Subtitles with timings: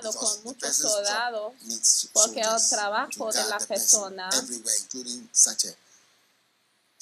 [0.00, 1.52] Llegado con muchos soldados
[2.12, 4.30] porque el trabajo de la persona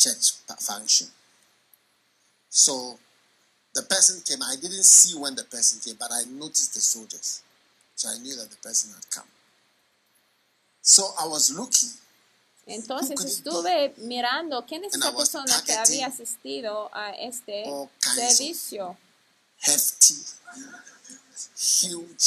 [0.02, 1.08] church function.
[2.48, 2.98] So
[3.74, 4.42] the person came.
[4.42, 7.42] I didn't see when the person came, but I noticed the soldiers.
[7.94, 9.28] So I knew that the person had come.
[10.82, 11.90] So I was looking.
[12.66, 17.64] Entonces estuve mirando quién es esa persona que había asistido a este
[17.98, 18.96] servicio.
[19.58, 20.16] Hefty,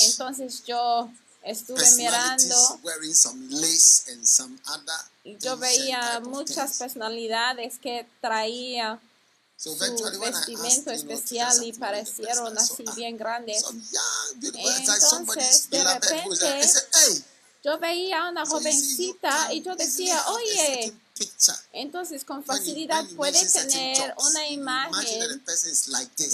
[0.02, 1.10] Entonces yo
[1.44, 2.80] estuve mirando
[5.24, 9.00] y yo veía muchas personalidades que traían
[9.58, 13.64] su vestimento especial y parecieron así bien grandes.
[14.42, 16.62] Entonces de repente
[17.66, 20.94] yo veía a una jovencita y yo decía, oye,
[21.74, 25.44] entonces con facilidad puede tener una imagen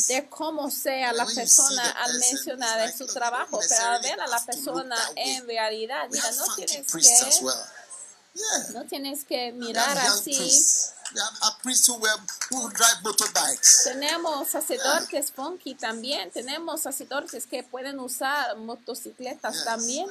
[0.08, 4.46] de cómo sea la persona al mencionar en su trabajo, pero al ver a la
[4.46, 10.52] persona en realidad, mira, no tienes que, no tienes que mirar así.
[13.84, 16.31] Tenemos sacerdotes funky también.
[16.31, 20.08] Tenemos sacerdotes que pueden usar motocicletas también.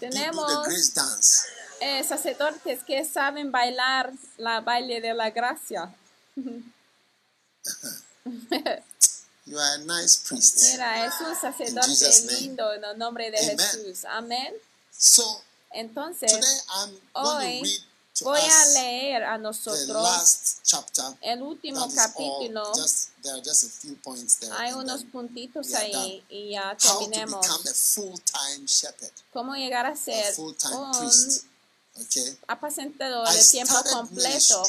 [0.00, 0.68] Tenemos
[1.80, 5.94] eh, sacerdotes que saben bailar la baile de la gracia.
[9.46, 10.72] You are a nice priest.
[10.72, 13.58] Mira, es un sacerdote lindo en el nombre de Amen.
[13.58, 14.04] Jesús.
[14.06, 14.54] Amén.
[14.90, 15.42] So
[15.74, 17.80] Entonces, today I'm going hoy to read
[18.22, 20.58] voy a leer a nosotros
[21.20, 22.62] el último capítulo.
[22.68, 22.74] all.
[22.74, 24.52] Just, there are just a few points there.
[24.52, 27.40] Hay unos puntitos ahí y ya terminemos.
[27.40, 30.54] become a full-time shepherd, ¿Cómo llegar a ser un
[32.46, 34.62] apacentador de tiempo completo?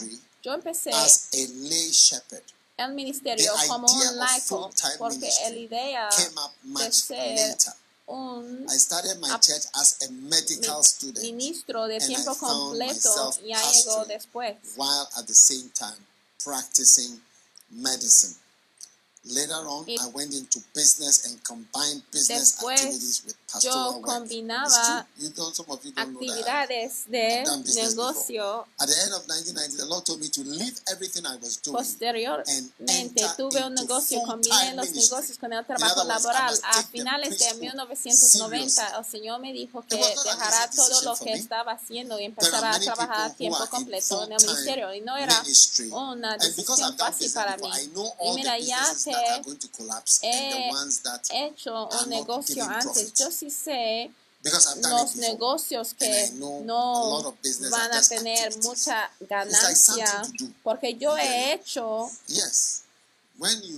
[0.44, 2.44] Yo empecé as a lay shepherd
[2.78, 7.74] el ministerio como un laico porque la idea came up de much ser later.
[8.08, 12.72] Un I started my church as a medical student ministro de and I tiempo found
[12.78, 14.56] completo myself ya llegó pastoring después.
[14.76, 16.06] while at the same time
[16.44, 17.20] practicing
[17.72, 18.36] medicine.
[22.28, 24.06] Después activities with pastoral yo work.
[24.06, 25.26] combinaba It's true.
[25.26, 26.68] You don't, some of you don't know that.
[26.68, 28.68] Actividades de business negocio.
[28.80, 31.78] At the end of 1990, the Lord told me to leave everything I was doing
[31.78, 36.60] and Posteriormente tuve un into negocio, combiné los negocios con el trabajo I laboral.
[36.64, 41.74] A finales de priesthood 1990 el Señor me dijo que dejara todo lo que estaba
[41.74, 45.44] haciendo y empezara a trabajar a tiempo completo en el ministerio y no era
[45.92, 47.70] una And decisión fácil business para mí.
[47.82, 47.90] I
[48.22, 51.90] Y mira, ya que that are going to collapse and the he ones that hecho
[51.90, 54.12] un negocio antes, yo sí sé
[54.92, 60.22] los negocios que no lot of business van a tener mucha ganancia
[60.64, 62.10] porque yo he hecho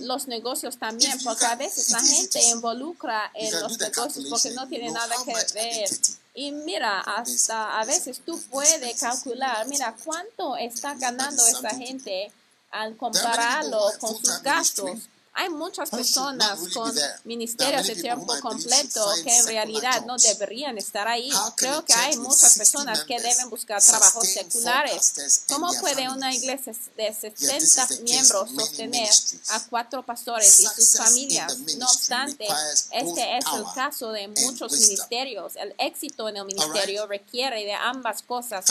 [0.00, 4.68] los negocios también, porque a veces la gente involucra You en los negocios porque no
[4.68, 5.88] tiene nada que ver.
[6.34, 12.30] Y mira, hasta a veces tú puedes calcular, mira, cuánto está ganando esta gente
[12.70, 15.08] al compararlo con sus gastos.
[15.38, 16.92] Hay muchas personas con
[17.24, 21.30] ministerios de tiempo completo que en realidad no deberían estar ahí.
[21.30, 25.44] Can Creo que hay muchas 60 personas que deben buscar trabajos seculares.
[25.48, 29.10] ¿Cómo puede una iglesia de Yet this is 60 the case miembros sostener
[29.50, 31.58] a cuatro pastores y sus familias?
[31.78, 32.46] No obstante,
[32.92, 35.56] este es el caso de muchos ministerios.
[35.56, 38.64] El éxito en el ministerio requiere de ambas cosas,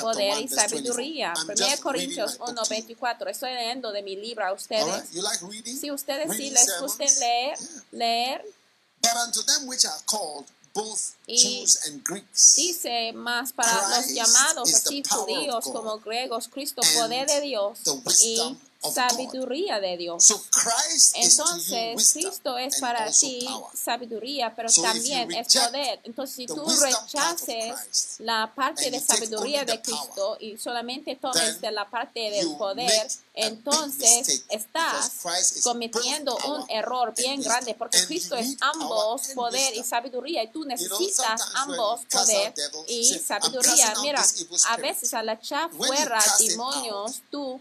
[0.00, 0.68] poder 1 y verse 24.
[0.68, 1.32] sabiduría.
[1.36, 2.94] I'm 1 just reading Corintios my book to you.
[2.96, 3.30] 1.24.
[3.30, 4.86] Estoy leyendo de mi libro a ustedes.
[4.86, 5.85] right?
[5.86, 7.56] Si ustedes sí les gusta leer,
[7.92, 8.44] leer,
[9.00, 14.06] But unto them which are called, both Y Jews and Greeks, dice más para los
[14.06, 15.28] Christ llamados is the así power
[18.92, 20.26] sabiduría de Dios.
[21.14, 26.00] Entonces, Cristo es para ti sabiduría, pero también es poder.
[26.04, 31.88] Entonces, si tú rechaces la parte de sabiduría de Cristo y solamente tomes de la
[31.88, 35.12] parte del poder, entonces estás
[35.62, 41.42] cometiendo un error bien grande, porque Cristo es ambos poder y sabiduría, y tú necesitas
[41.54, 42.54] ambos poder
[42.88, 43.94] y sabiduría.
[44.02, 44.24] Mira,
[44.68, 47.60] a veces al echar fuera demonios, tú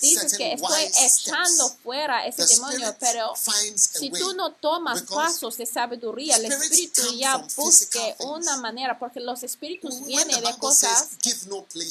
[0.00, 6.36] dices que estoy echando fuera ese demonio, pero si tú no tomas pasos de sabiduría,
[6.36, 11.08] el espíritu ya busque una manera, porque los espíritus vienen de cosas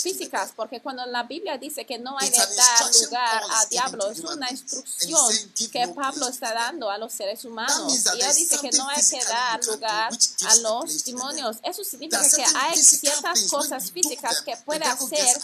[0.02, 4.20] físicas, porque cuando la Biblia dice que no hay de dar lugar a diablo, es
[4.20, 5.34] una instrucción
[5.72, 7.94] que Pablo está dando a los seres humanos.
[8.16, 10.12] Y dice que no hay que dar lugar
[10.48, 11.58] a los demonios.
[11.64, 15.38] Eso significa que hay ciertas cosas físicas que puede hacer,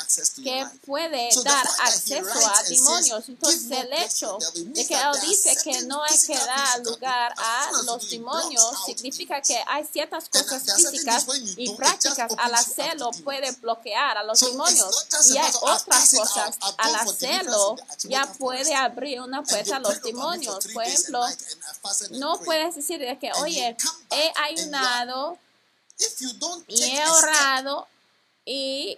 [0.44, 3.30] que puede dar acceso a demonios.
[3.30, 8.10] Entonces el hecho de que Él dice que no hay que dar lugar a los
[8.10, 11.26] demonios significa que hay ciertas cosas físicas
[11.58, 15.08] y prácticas al hacerlo puede bloquear a los demonios.
[15.30, 16.58] Y hay otras cosas.
[16.78, 20.68] Al hacerlo ya puede abrir una puerta a los demonios.
[20.74, 21.26] Por ejemplo,
[22.12, 23.76] no puedes decir que, oye,
[24.10, 25.38] he ayunado
[26.68, 27.88] y he orado
[28.46, 28.98] y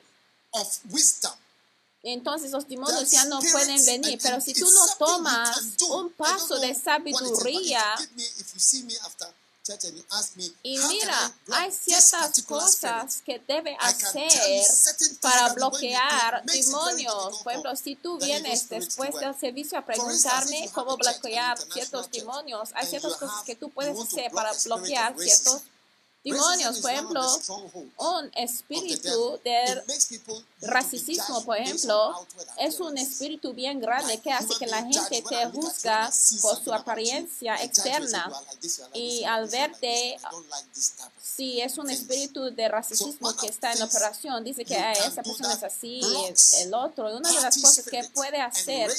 [2.03, 4.19] entonces los demonios ya no pueden venir.
[4.21, 5.57] Pero si tú no tomas
[5.89, 7.83] un paso de sabiduría,
[10.63, 14.29] y mira, hay ciertas cosas que debe hacer
[15.21, 17.37] para bloquear demonios.
[17.41, 22.87] Por ejemplo, si tú vienes después del servicio a preguntarme cómo bloquear ciertos demonios, hay
[22.87, 25.61] ciertas cosas que tú puedes hacer para bloquear ciertos
[26.23, 27.41] demonios, por ejemplo,
[27.97, 29.83] un espíritu de
[30.61, 32.27] racismo, por ejemplo,
[32.57, 36.09] es un espíritu bien grande que hace que la gente te juzga
[36.41, 38.31] por su apariencia externa
[38.93, 40.17] y al verte
[41.35, 45.53] si es un espíritu de racismo que está en operación, dice que ah, esa persona
[45.53, 46.01] es así,
[46.61, 47.09] el otro.
[47.11, 48.91] Y una de las cosas que puede hacer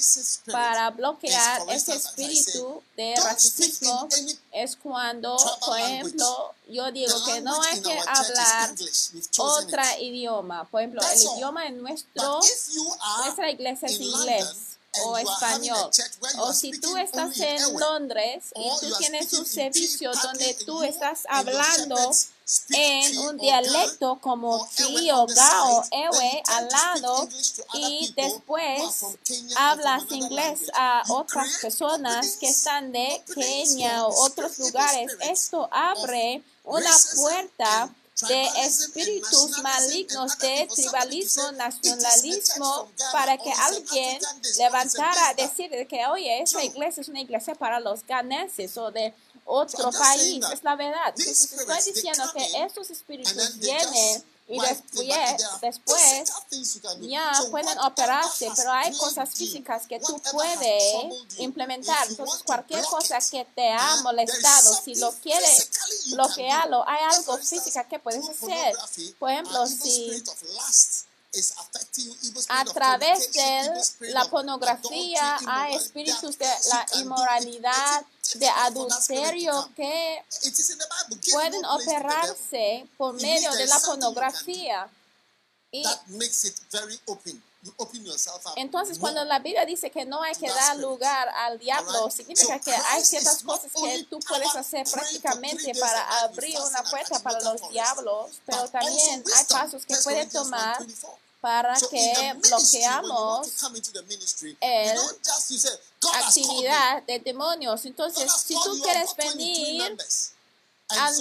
[0.50, 4.08] para bloquear ese espíritu de racismo
[4.52, 8.75] es cuando, por ejemplo, yo digo que no hay que hablar
[9.38, 10.64] otro idioma.
[10.64, 12.40] Por ejemplo, el idioma en nuestro,
[13.22, 14.74] nuestra iglesia es inglés
[15.05, 15.91] o español.
[16.38, 21.96] O si tú estás en Londres y tú tienes un servicio donde tú estás hablando
[22.70, 25.26] en un dialecto como ki o
[25.91, 27.29] ewe al lado
[27.73, 28.82] y después
[29.56, 35.11] hablas inglés a otras personas que están de Kenia o otros lugares.
[35.20, 37.91] Esto abre una puerta
[38.22, 44.20] de espíritus malignos, de tribalismo, nacionalismo, para que alguien
[44.58, 49.12] levantara a decir que, oye, esta iglesia es una iglesia para los ganancias o de
[49.44, 50.44] otro país.
[50.52, 51.14] Es la verdad.
[51.16, 56.32] Entonces, estoy diciendo que estos espíritus vienen y después, después
[57.00, 62.06] ya pueden operarse, pero hay cosas físicas que tú puedes implementar.
[62.11, 65.70] Entonces, cualquier cosa que te ha molestado, si lo quieres
[66.11, 68.75] bloquearlo, hay algo física que puedes hacer.
[69.19, 70.23] Por ejemplo, si
[72.49, 80.25] a través de la pornografía hay espíritus de la inmoralidad, de adulterio que
[81.32, 84.88] pueden operarse por medio de la pornografía.
[85.70, 85.84] Y
[88.56, 92.72] entonces, cuando la Biblia dice que no hay que dar lugar al diablo, significa que
[92.72, 98.41] hay ciertas cosas que tú puedes hacer prácticamente para abrir una puerta para los diablos,
[98.44, 100.84] pero también hay pasos que pueden tomar
[101.44, 103.48] para que bloqueamos
[104.63, 104.98] el
[106.15, 107.84] actividad de demonios.
[107.84, 109.94] Entonces, si tú quieres venir
[110.89, 111.15] al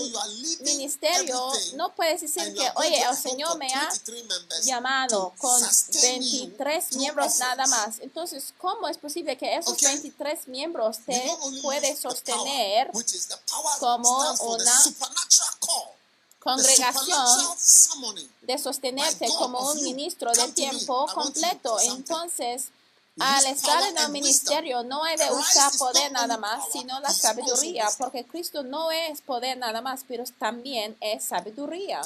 [0.61, 3.89] ministerio, no puedes decir que, oye, el Señor me ha
[4.63, 5.61] llamado con
[6.01, 7.99] 23 miembros nada más.
[7.99, 11.21] Entonces, ¿cómo es posible que esos 23 miembros te
[11.61, 12.89] pueden sostener
[13.77, 14.83] como una
[16.43, 17.25] congregación
[18.41, 21.79] de sostenerse como un ministro de tiempo completo.
[21.79, 22.65] Entonces,
[23.19, 27.87] al estar en el ministerio no he de usar poder nada más, sino la sabiduría,
[27.97, 32.01] porque Cristo no es poder nada más, pero también es sabiduría.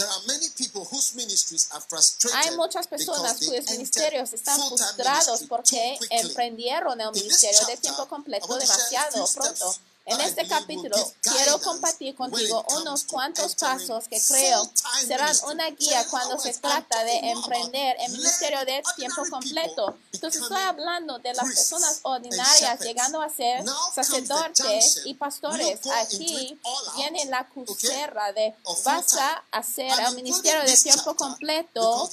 [2.33, 9.27] Hay muchas personas cuyos ministerios están frustrados porque emprendieron el ministerio de tiempo completo demasiado
[9.33, 9.75] pronto.
[10.07, 14.71] En este capítulo quiero compartir contigo unos cuantos pasos que creo
[15.05, 19.97] serán una guía cuando se trata de emprender el ministerio de tiempo completo.
[20.13, 25.79] Entonces estoy hablando de las personas ordinarias llegando a ser sacerdotes y pastores.
[25.99, 26.57] Aquí
[26.95, 32.09] viene la crucera de vas a hacer el ministerio de tiempo completo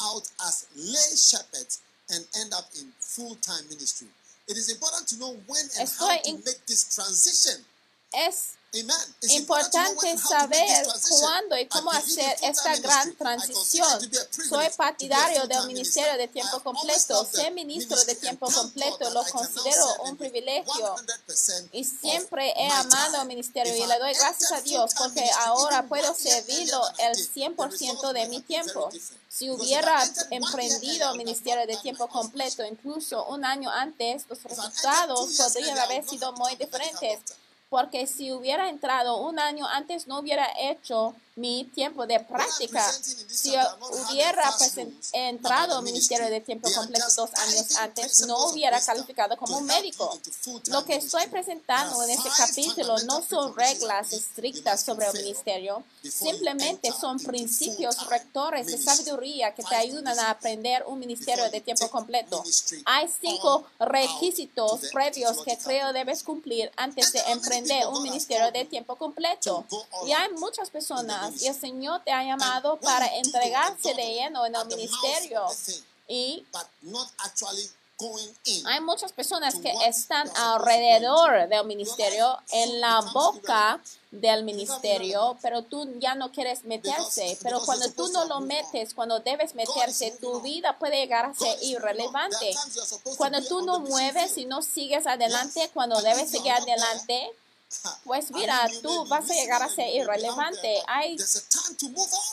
[0.00, 1.80] out as lay shepherds
[2.10, 4.08] and end up in full-time ministry.
[4.46, 7.64] It is important to know when and how to make this transition.
[8.12, 8.56] Es
[9.28, 10.86] importante saber
[11.20, 14.12] cuándo y cómo hacer esta gran transición.
[14.48, 17.24] Soy partidario del ministerio de tiempo completo.
[17.24, 19.10] Ser ministro de tiempo completo.
[19.10, 20.96] lo considero un privilegio.
[21.72, 26.14] y siempre he amado el ministerio y le doy gracias a Dios porque ahora puedo
[26.14, 28.90] servirlo el 100% de mi tiempo.
[29.28, 35.78] Si hubiera emprendido el ministerio de tiempo completo incluso un año antes, los resultados podrían
[35.78, 37.20] haber sido muy diferentes
[37.74, 42.88] porque si hubiera entrado un año antes no hubiera hecho mi tiempo de práctica.
[42.92, 43.52] Si
[44.10, 44.54] hubiera
[45.12, 50.18] entrado al Ministerio de Tiempo Completo dos años antes, no hubiera calificado como médico.
[50.66, 56.92] Lo que estoy presentando en este capítulo no son reglas estrictas sobre el ministerio, simplemente
[56.92, 62.44] son principios rectores de sabiduría que te ayudan a aprender un ministerio de tiempo completo.
[62.84, 68.94] Hay cinco requisitos previos que creo debes cumplir antes de emprender un ministerio de tiempo
[68.96, 69.64] completo.
[70.06, 74.54] Y hay muchas personas y el Señor te ha llamado para entregarse de lleno en
[74.54, 75.46] el ministerio.
[76.08, 76.44] Y
[78.66, 85.88] hay muchas personas que están alrededor del ministerio, en la boca del ministerio, pero tú
[86.00, 87.38] ya no quieres meterse.
[87.42, 91.56] Pero cuando tú no lo metes, cuando debes meterse, tu vida puede llegar a ser
[91.62, 92.54] irrelevante.
[93.16, 97.30] Cuando tú no mueves y no sigues adelante, cuando debes seguir adelante,
[98.04, 100.82] pues mira, tú vas a llegar a ser irrelevante.
[100.86, 101.16] Hay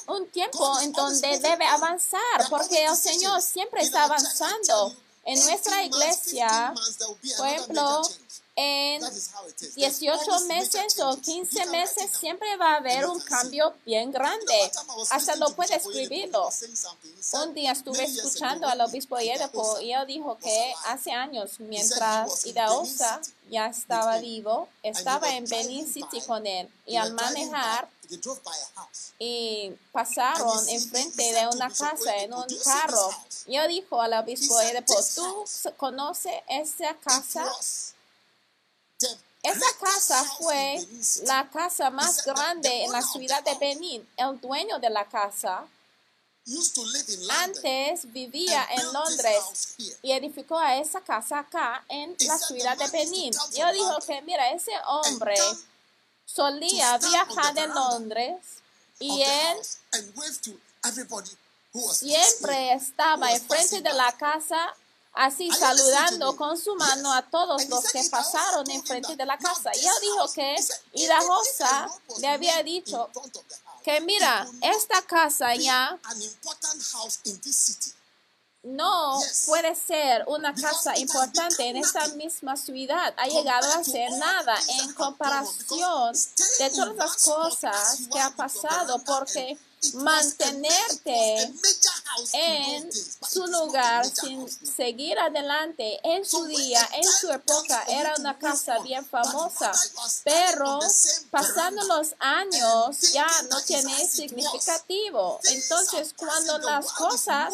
[0.07, 4.95] un tiempo en donde debe avanzar, porque el Señor siempre está avanzando.
[5.23, 6.73] En nuestra iglesia,
[7.37, 8.01] por ejemplo,
[8.55, 9.01] en
[9.75, 14.71] 18 meses o 15 meses siempre va a haber un cambio bien grande.
[15.09, 16.49] Hasta lo puede escribirlo.
[17.33, 23.21] Un día estuve escuchando al obispo Yedepo y él dijo que hace años, mientras Idaosa
[23.49, 27.87] ya estaba vivo, estaba en Benin City con él y al manejar
[29.19, 33.09] y pasaron enfrente de una casa en un carro.
[33.47, 35.45] Yo dijo al obispo Yedepo, ¿tú
[35.77, 37.49] conoces esa casa?
[39.43, 40.85] Esa casa fue
[41.23, 44.07] la casa más grande en la ciudad de Benin.
[44.17, 45.67] El dueño de la casa
[47.43, 53.33] antes vivía en Londres y edificó a esa casa acá en la ciudad de Benin.
[53.55, 55.35] Yo dijo que, mira, ese hombre
[56.25, 58.37] solía viajar de Londres
[58.99, 59.57] y él
[61.93, 64.75] siempre estaba enfrente de la casa
[65.13, 69.71] así saludando con su mano a todos los que pasaron enfrente de la casa.
[69.75, 70.55] Y él dijo que
[71.27, 71.89] Rosa
[72.19, 73.09] le había dicho
[73.83, 75.99] que mira, esta casa ya
[78.63, 83.13] no puede ser una casa importante en esta misma ciudad.
[83.17, 86.13] Ha llegado a ser nada en comparación
[86.59, 89.57] de todas las cosas que ha pasado porque
[89.95, 91.51] mantenerte
[92.33, 98.79] en su lugar sin seguir adelante en su día, en su época, era una casa
[98.79, 99.71] bien famosa,
[100.23, 100.79] pero
[101.29, 105.39] pasando los años ya no tiene significativo.
[105.45, 107.53] Entonces, cuando las cosas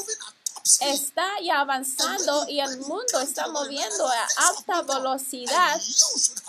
[0.82, 5.82] está ya avanzando y el mundo está moviendo a alta velocidad.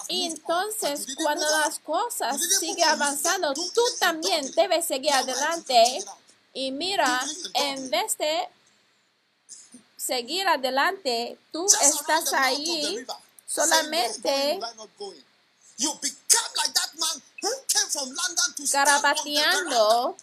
[0.08, 6.04] Y entonces, cuando las cosas siguen avanzando, tú también debes seguir adelante.
[6.52, 7.22] Y mira,
[7.54, 8.48] en vez de
[9.96, 13.06] seguir adelante, tú estás ahí
[13.46, 14.58] solamente
[18.72, 20.16] garabateando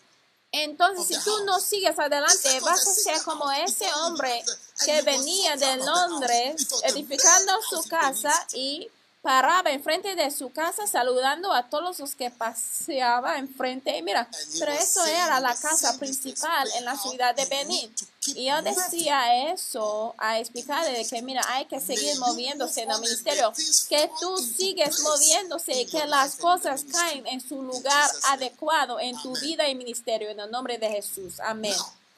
[0.63, 4.43] entonces, si tú no sigues adelante, vas a ser como ese hombre
[4.85, 8.89] que venía de Londres edificando su casa y
[9.25, 13.99] paraba enfrente de su casa saludando a todos los que paseaba enfrente.
[14.03, 14.29] Mira,
[14.59, 17.91] pero eso era la casa principal en la ciudad de Benin.
[18.35, 23.01] Y yo decía eso a explicarle de que, mira, hay que seguir moviéndose en el
[23.01, 23.51] ministerio,
[23.89, 29.33] que tú sigues moviéndose y que las cosas caen en su lugar adecuado en tu
[29.39, 31.39] vida y ministerio, en el nombre de Jesús.
[31.39, 31.75] Amén.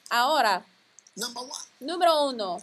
[0.10, 0.66] Ahora,
[1.80, 2.62] número uno,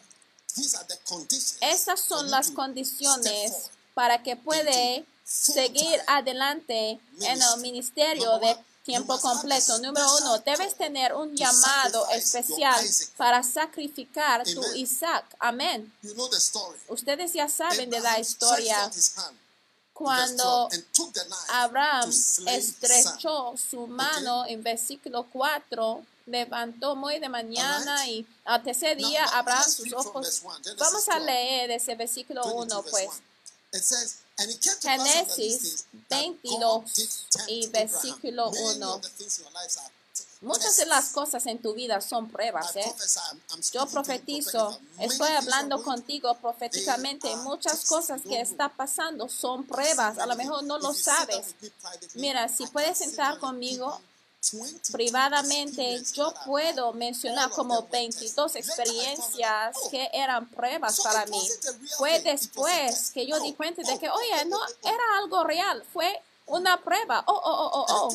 [1.63, 9.79] estas son las condiciones para que puede seguir adelante en el ministerio de tiempo completo.
[9.79, 12.85] Número uno, debes tener un llamado especial
[13.17, 15.25] para sacrificar tu Isaac.
[15.39, 15.93] Amén.
[16.03, 16.79] You know the story.
[16.89, 18.91] Ustedes ya saben de la historia
[19.95, 20.69] cuando
[21.51, 22.11] Abraham
[22.47, 29.71] estrechó su mano en versículo 4, levantó muy de mañana y al tercer día Abraham
[29.71, 30.43] sus ojos.
[30.79, 33.34] Vamos a 12, leer ese versículo 22 1, verse pues.
[33.75, 33.81] 1.
[33.81, 37.09] It says, and it came to pass after these Génesis things that 22 God did
[37.31, 38.83] tempt y versículo Many 1.
[38.83, 42.01] of the things in your lives are t- Muchas de las cosas en tu vida
[42.03, 42.95] son pruebas, ¿eh?
[43.73, 47.35] Yo profetizo, estoy hablando contigo proféticamente.
[47.37, 50.19] Muchas cosas que está pasando son pruebas.
[50.19, 51.55] A lo mejor no lo sabes.
[52.17, 54.14] Mira, si puedes and conmigo give you 22
[54.93, 58.35] privadamente, yo puedo mencionar como them were tests.
[58.35, 61.41] 22 Later I found out, experiencias que eran pruebas para mí.
[61.99, 66.83] Fue después que yo di cuenta de que, oye, no era algo real, fue una
[66.83, 67.25] prueba.
[67.27, 68.15] Oh, oh, oh, oh, oh.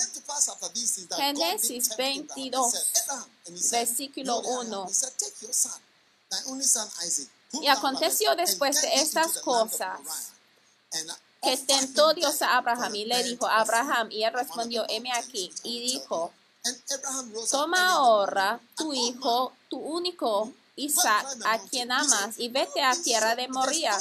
[1.15, 2.45] Génesis tempt Abraham.
[2.45, 4.87] He 22, said, Abraham, and he said, versículo "Behold, I am." 1.
[4.87, 5.81] He said, take your son,
[6.29, 9.99] thy only son Isaac, whom Y aconteció después de estas cosas
[11.41, 15.79] que tentó Dios a Abraham y le dijo Abraham, y él respondió, heme aquí, y
[15.81, 16.33] dijo,
[17.49, 23.47] toma ahora tu hijo, tu único Isaac, a quien amas, y vete a tierra de
[23.49, 23.97] Moría.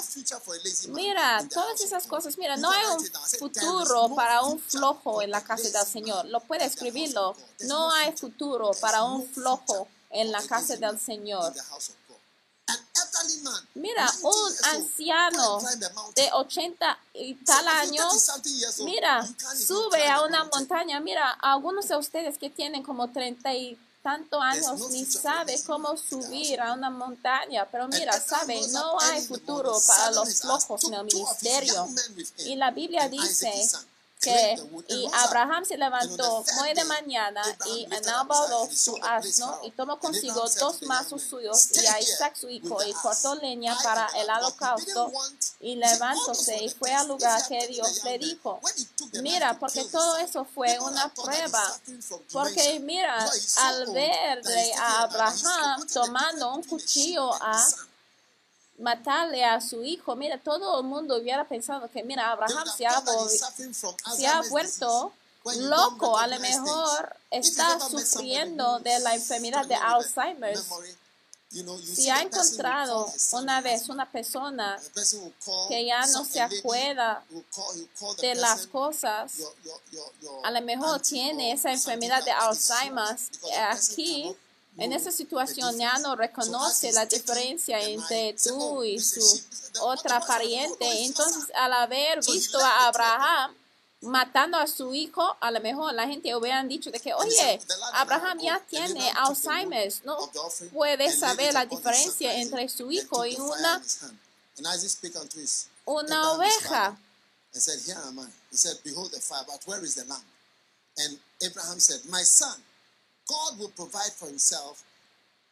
[0.88, 3.04] Mira, todas esas cosas, mira, no hay un
[3.38, 6.26] futuro para un flojo en la casa del Señor.
[6.26, 7.34] Lo puede escribirlo.
[7.60, 11.52] No hay futuro para un flojo en la casa del Señor.
[13.74, 15.60] Mira, un anciano
[16.14, 18.30] de 80 y tal años,
[18.84, 19.26] mira,
[19.66, 21.00] sube a una montaña.
[21.00, 26.60] Mira, algunos de ustedes que tienen como 30 y tanto años ni sabe cómo subir
[26.60, 31.88] a una montaña, pero mira, sabe, no hay futuro para los flojos en el ministerio.
[32.38, 33.52] Y la Biblia dice
[34.20, 34.56] que
[34.88, 40.82] y Abraham se levantó muy de mañana y enalbardó su asno y tomó consigo dos
[40.82, 45.12] mazos suyos y a Isaac su hijo y cortó leña para el holocausto
[45.60, 48.60] y levantóse y fue al lugar que Dios le dijo.
[49.22, 51.62] Mira, porque todo eso fue una prueba.
[52.32, 54.42] Porque mira, al ver
[54.78, 57.66] a Abraham tomando un cuchillo a
[58.78, 63.02] matarle a su hijo, mira, todo el mundo hubiera pensado que, mira, Abraham se ha,
[64.16, 65.12] se ha vuelto
[65.56, 70.58] loco, a lo mejor está sufriendo de la enfermedad de Alzheimer.
[71.82, 74.78] Si ha encontrado una vez una persona
[75.68, 77.24] que ya no se acuerda
[78.20, 79.32] de las cosas,
[80.44, 83.16] a lo mejor tiene esa enfermedad de Alzheimer,
[83.70, 84.36] aquí
[84.78, 89.20] en esa situación ya no reconoce la diferencia entre tú y su
[89.80, 91.04] otra pariente.
[91.04, 93.54] Entonces, al haber visto a Abraham
[94.00, 97.60] matando a su hijo, a lo mejor la gente hubiera dicho de que, oye,
[97.94, 100.30] Abraham ya tiene Alzheimer, no
[100.72, 103.82] puede saber la diferencia entre su hijo y una,
[105.86, 106.96] una oveja.
[108.84, 109.12] Behold
[110.06, 110.24] lamb?
[111.42, 112.62] Abraham said, My son,
[113.28, 114.82] God will provide for himself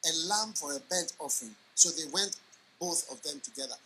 [0.05, 1.55] a lamb for a burnt offering.
[1.75, 2.37] So they went
[2.81, 3.77] both of them together.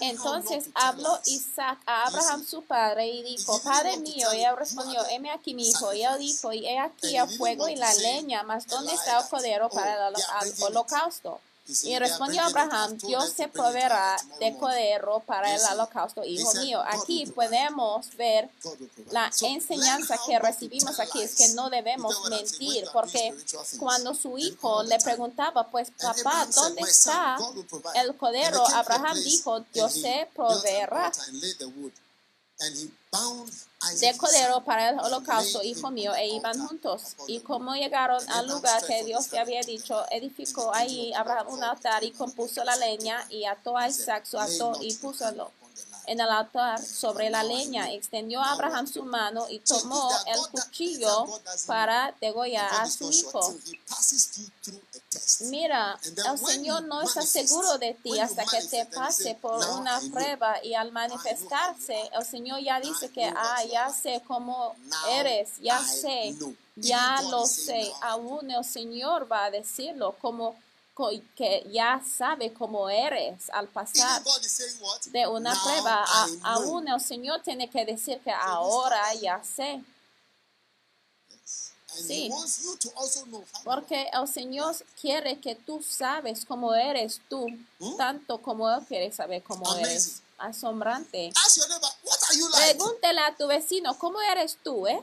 [0.00, 5.30] Entonces habló Isaac a Abraham su padre y dijo, Padre mío, y él respondió, heme
[5.30, 5.92] aquí mi hijo.
[5.92, 9.28] Y él dijo, y he aquí el fuego y la leña, mas ¿dónde está el
[9.28, 10.14] cordero para el
[10.62, 11.40] holocausto?
[11.82, 16.80] Y respondió Abraham, Dios se proveerá de cordero para el holocausto, hijo mío.
[16.86, 18.48] Aquí podemos ver
[19.10, 23.34] la enseñanza que recibimos aquí, es que no debemos mentir, porque
[23.78, 27.36] cuando su hijo le preguntaba, pues papá, ¿dónde está
[27.96, 28.64] el cordero?
[28.68, 31.12] Abraham dijo, Dios se proveerá
[34.00, 37.16] de cordero para el holocausto, hijo mío, e iban juntos.
[37.26, 42.02] Y como llegaron al lugar que Dios le había dicho, edificó ahí Abraham un altar
[42.04, 45.52] y compuso la leña y ató a Isaac su ato y púsolo
[46.06, 47.92] en el altar sobre la leña.
[47.92, 51.26] Extendió a Abraham su mano y tomó el cuchillo
[51.66, 53.54] para degollar a su hijo.
[55.40, 60.62] Mira, el Señor no está seguro de ti hasta que te pase por una prueba
[60.62, 64.76] y al manifestarse, el Señor ya dice que, ah, ya sé cómo
[65.10, 66.36] eres, ya sé,
[66.76, 67.92] ya lo sé.
[68.02, 70.56] Aún el Señor va a decirlo como
[71.36, 74.22] que ya sabe cómo eres al pasar
[75.06, 76.04] de una prueba.
[76.06, 79.82] A, aún el Señor tiene que decir que ahora ya sé.
[81.86, 82.30] Sí,
[83.64, 87.46] porque el Señor quiere que tú sabes cómo eres tú,
[87.96, 90.22] tanto como Él quiere saber cómo eres.
[90.38, 91.32] Asombrante.
[92.52, 95.02] Pregúntele a tu vecino, ¿cómo eres tú, eh?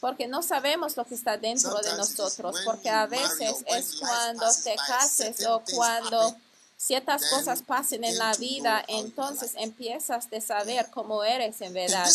[0.00, 4.76] Porque no sabemos lo que está dentro de nosotros, porque a veces es cuando te
[4.76, 6.36] cases o cuando
[6.76, 12.08] ciertas cosas pasen en la vida, entonces empiezas a saber cómo eres en verdad.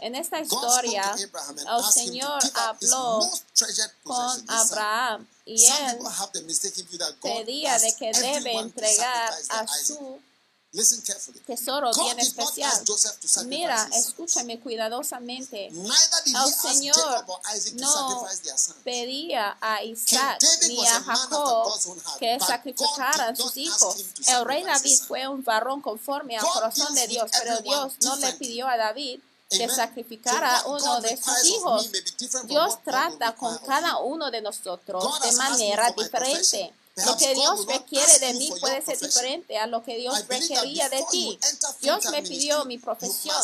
[0.00, 3.30] En esta historia, el Señor habló
[4.02, 5.98] con Abraham y él
[7.22, 10.20] pedía de que debe entregar a su
[11.46, 12.72] Tesoro bien especial.
[13.44, 15.66] Mira, escúchame cuidadosamente.
[15.66, 17.26] El Señor
[17.74, 18.26] no
[18.82, 21.72] pedía a Isaac ni a Jacob
[22.18, 23.96] que sacrificaran sus hijos.
[24.26, 28.32] El rey David fue un varón conforme al corazón de Dios, pero Dios no le
[28.34, 31.90] pidió a David que sacrificara a uno de sus hijos.
[32.46, 36.72] Dios trata con cada uno de nosotros de manera diferente.
[36.94, 41.02] Lo que Dios requiere de mí puede ser diferente a lo que Dios requería de
[41.10, 41.38] ti.
[41.80, 43.36] Dios me pidió mi profesión.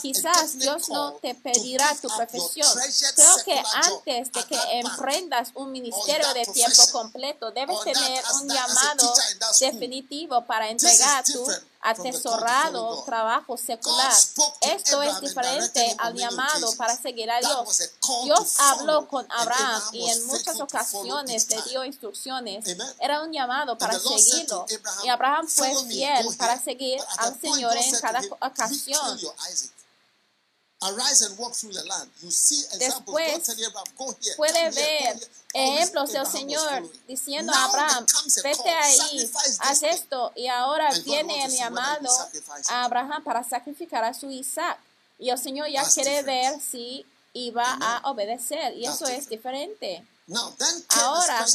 [0.00, 2.68] Quizás Dios no te pedirá tu profesión.
[3.16, 9.14] Creo que antes de que emprendas un ministerio de tiempo completo, debes tener un llamado
[9.58, 11.44] definitivo para entregar tu
[11.82, 14.12] atesorado trabajo secular.
[14.60, 17.90] Esto es diferente al llamado para seguir a Dios.
[18.24, 22.64] Dios habló con Abraham y en muchas ocasiones le dio instrucciones.
[23.00, 24.64] Era un llamado para seguirlo.
[25.04, 29.18] Y Abraham fue fiel para seguir al Señor en cada ocasión.
[32.78, 33.56] Después
[34.36, 38.06] puede ver ejemplos del Señor diciendo a Abraham,
[38.42, 42.08] vete ahí, haz esto, y ahora viene el llamado
[42.68, 44.78] a Abraham para sacrificar a su Isaac.
[45.18, 50.04] Y el Señor ya quiere ver si iba a obedecer, y eso es diferente.
[50.88, 51.46] Ahora,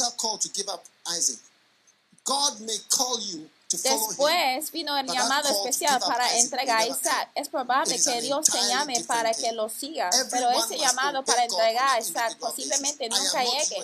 [2.24, 7.30] God may call you Después vino el llamado especial para entregar a Isaac.
[7.34, 11.96] Es probable que Dios te llame para que lo siga, pero ese llamado para entregar
[11.96, 13.76] a Isaac posiblemente nunca llegue.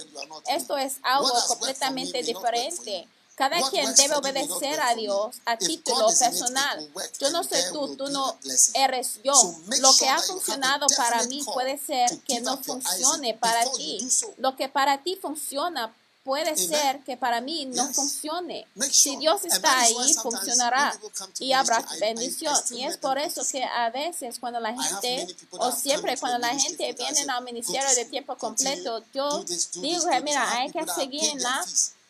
[0.46, 3.06] Esto es algo completamente diferente.
[3.34, 6.88] Cada quien debe obedecer a Dios a título personal.
[7.18, 8.38] Yo no soy tú, tú no
[8.74, 9.34] eres yo.
[9.80, 13.98] Lo que ha funcionado para mí puede ser que no funcione para ti.
[14.38, 15.92] Lo que para ti funciona
[16.24, 18.66] puede ser que para mí no funcione.
[18.90, 20.98] Si Dios está ahí, funcionará.
[21.38, 22.54] y habrá bendición.
[22.70, 26.92] Y es por eso que a veces cuando la gente, o siempre cuando la gente
[26.94, 31.64] viene al ministerio de tiempo completo, yo digo, mira, hay que seguir en la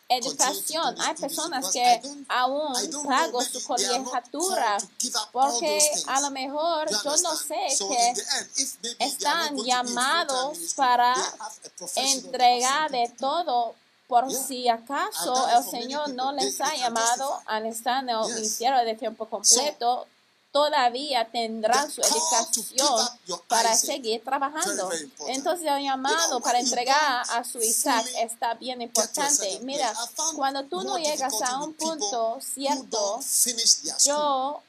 [0.08, 0.94] educación.
[1.00, 2.72] Hay personas que aún
[3.04, 4.78] pago su colegiatura
[5.32, 8.14] porque a lo mejor yo no sé que
[8.98, 11.14] están llamados para
[11.96, 13.74] entregar de todo
[14.14, 18.94] por si acaso el Señor no les ha llamado al estar en el ministerio de
[18.94, 20.06] tiempo completo,
[20.52, 23.08] todavía tendrán su educación
[23.48, 24.88] para seguir trabajando.
[25.26, 29.58] Entonces el llamado para entregar a su Isaac está bien importante.
[29.62, 29.92] Mira,
[30.36, 33.18] cuando tú no llegas a un punto cierto,
[34.04, 34.62] yo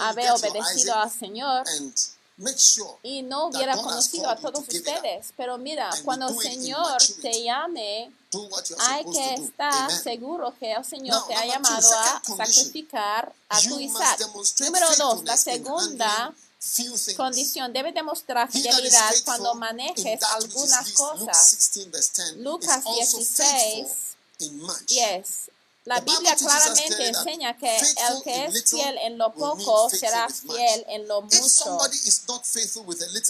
[0.00, 1.64] haber obedecido al Señor
[3.02, 5.32] y no hubiera conocido a todos ustedes.
[5.36, 8.10] Pero mira, cuando el Señor te llame,
[8.80, 14.20] hay que estar seguro que el Señor te ha llamado a sacrificar a tu Isaac.
[14.60, 16.34] Número dos, la segunda
[17.16, 21.50] condición, debe demostrar fidelidad cuando manejes algunas cosas.
[21.50, 23.96] 16 verse 10, Lucas is also 16, faithful
[24.40, 24.86] in much.
[24.88, 25.50] Yes.
[25.84, 31.06] La Biblia claramente enseña que el que es fiel en lo poco será fiel en
[31.06, 31.78] lo mucho.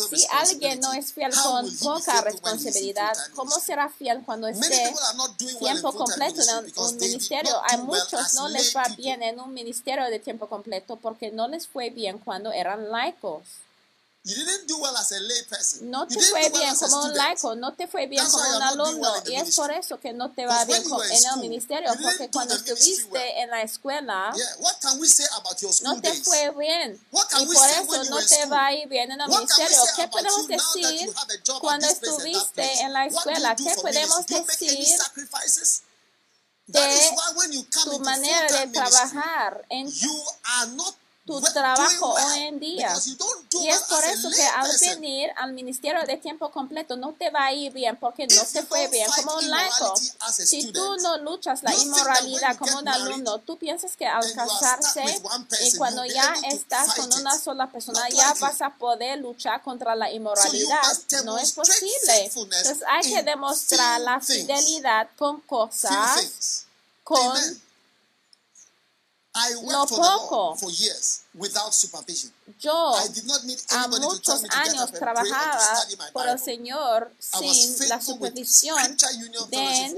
[0.09, 4.95] Si alguien no es fiel con poca responsabilidad, ¿cómo será fiel cuando esté
[5.59, 7.61] tiempo completo en un ministerio?
[7.71, 11.67] A muchos no les va bien en un ministerio de tiempo completo porque no les
[11.67, 13.43] fue bien cuando eran laicos.
[14.27, 15.91] You didn't do well as a lay person.
[15.91, 18.63] No te fue well bien como un laico, no te fue bien That's como un
[18.63, 22.29] alumno well y es por eso que no te va bien en el ministerio, porque
[22.29, 23.33] do cuando estuviste well.
[23.37, 24.47] en la escuela Yeah.
[24.61, 27.55] What can we say about your school no te fue bien What can y we
[27.55, 29.77] por say eso no te va a ir bien en el What ministerio.
[29.95, 31.15] ¿Qué about podemos decir
[31.61, 33.55] cuando estuviste en la escuela?
[33.57, 34.99] ¿Qué podemos decir
[36.67, 42.95] de tu manera de trabajar en you are not tu trabajo hoy en día?
[43.53, 47.47] Y es por eso que al venir al ministerio de tiempo completo no te va
[47.47, 49.95] a ir bien porque no te fue bien como un laico.
[50.31, 55.23] Si tú no luchas la inmoralidad como un alumno, tú piensas que al casarse
[55.63, 60.11] y cuando ya estás con una sola persona ya vas a poder luchar contra la
[60.11, 60.83] inmoralidad.
[61.25, 62.31] No es posible.
[62.35, 66.67] Entonces hay que demostrar la fidelidad con cosas,
[67.03, 67.64] con
[69.63, 70.57] lo poco.
[70.57, 72.31] for years without supervision.
[72.61, 76.39] yo I did not need a anybody to tell muchos años trabajaba por el.
[76.39, 78.77] Señor sin la supervisión
[79.51, 79.95] de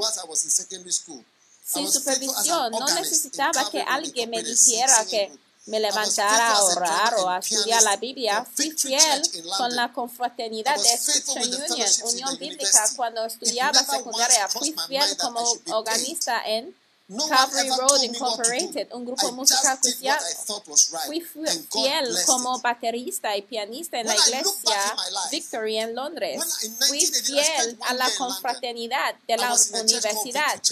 [1.66, 2.70] sin supervisión.
[2.70, 5.32] No necesitaba que alguien me dijera que
[5.66, 8.46] me levantara a orar o a estudiar la Biblia.
[8.54, 9.22] Fui fiel
[9.58, 14.48] con la confraternidad de the Union, Unión Bíblica, cuando estudiaba secundaria.
[14.48, 15.40] Fui fiel como
[15.72, 16.74] organista en
[17.08, 18.02] No Calvary Road.
[18.02, 20.20] Incorporated, un grupo musical cristiano.
[20.20, 21.06] Right.
[21.06, 26.42] Fui fiel como baterista y pianista en la When iglesia life, Victory en Londres.
[26.88, 30.62] Fui 1989 I fiel a la confraternidad de la universidad.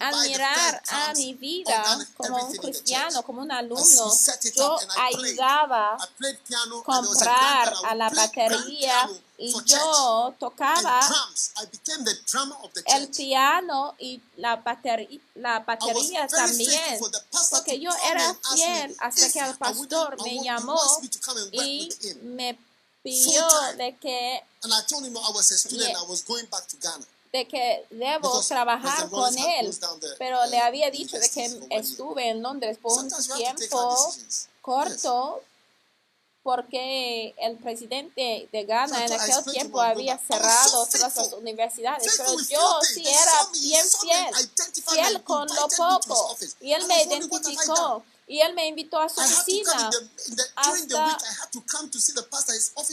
[0.00, 1.82] Admirar a mi vida
[2.16, 4.12] como un cristiano, como un alumno,
[4.54, 6.08] yo ayudaba a
[6.84, 11.00] comprar a la batería y yo tocaba
[12.86, 17.00] el piano y la batería, la batería también,
[17.50, 20.78] porque to yo era fiel hasta que el pastor me llamó
[21.52, 21.88] y
[22.22, 22.58] me
[23.02, 24.44] pidió de que
[27.32, 29.74] De que debo Because trabajar con él,
[30.18, 34.14] pero le había dicho de que estuve en Londres por un Sometimes tiempo
[34.60, 35.42] corto
[36.42, 42.16] porque el presidente de Ghana So en aquel tiempo había so cerrado todas las universidades,
[42.18, 44.50] pero yo sí era bien fiel,
[44.90, 49.90] fiel con lo poco, y él me identificó, y él me invitó a su oficina.
[50.56, 51.18] hasta-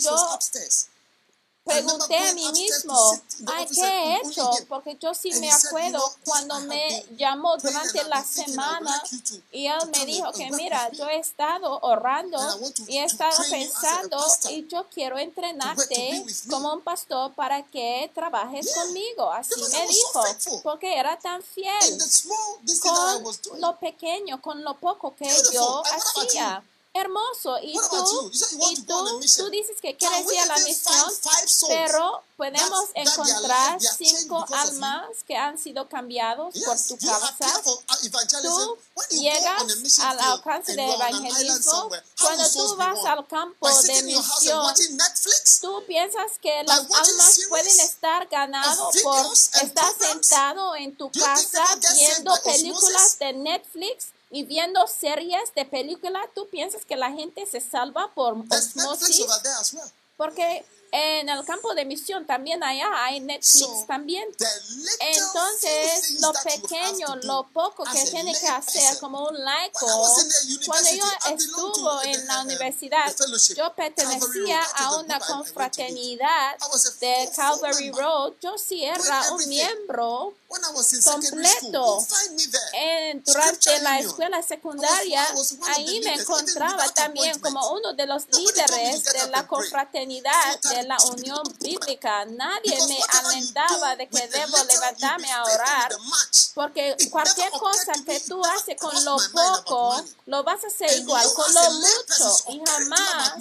[0.02, 0.86] Yo was upstairs.
[0.86, 4.52] I remember Pregunté a mí mismo, office ¿qué he hecho?
[4.68, 9.04] Porque yo sí me acuerdo cuando me llamó durante la semana
[9.52, 12.40] y él me dijo que mira, yo he estado orando
[12.88, 18.74] y he estado a pensando y yo quiero entrenarte como un pastor para que trabajes
[18.74, 19.32] conmigo.
[19.32, 21.98] Así me dijo, porque era tan fiel
[22.82, 26.64] con lo pequeño, con lo poco que yo hacía.
[26.92, 27.58] Hermoso.
[27.62, 28.32] Y tú,
[28.72, 31.12] y tú, tú dices que quieres ir a la misión,
[31.68, 37.62] pero podemos encontrar cinco almas que han sido cambiados por tu causa.
[37.64, 38.42] uh.
[38.42, 38.78] Tú
[39.12, 41.90] llegas al alcance and de you are on an island evangelismo.
[42.20, 44.74] Cuando tú vas al campo de misión,
[45.62, 51.64] tú piensas que las almas pueden estar ganado of por estar sentado en tu casa
[51.96, 56.28] viendo películas de Netflix y viendo series de películas.
[56.36, 59.26] ¿Tú piensas que la gente se salva por osmosis?
[60.18, 64.28] Porque En el campo de misión también allá hay Netflix So, también.
[65.02, 69.86] Entonces, lo pequeño, lo poco que tiene que hacer como un laico,
[70.66, 71.04] cuando yo
[71.36, 73.16] estuvo en la the- universidad,
[73.56, 76.58] yo pertenecía a una confraternidad
[77.00, 77.92] de Calvary.
[77.92, 78.34] Road.
[78.42, 80.34] Yo sí era un miembro
[81.04, 82.06] Completo.
[82.74, 85.28] en, durante la escuela secundaria,
[85.76, 91.44] ahí me encontraba también como uno de los líderes de la confraternidad de la Unión.
[91.60, 92.26] Bíblica.
[92.26, 95.92] Nadie me alentaba de que debo levantarme a orar.
[96.56, 101.54] Porque cualquier cosa que tú haces con lo poco, lo vas a hacer igual con
[101.54, 102.36] lo mucho.
[102.50, 103.34] Y jamás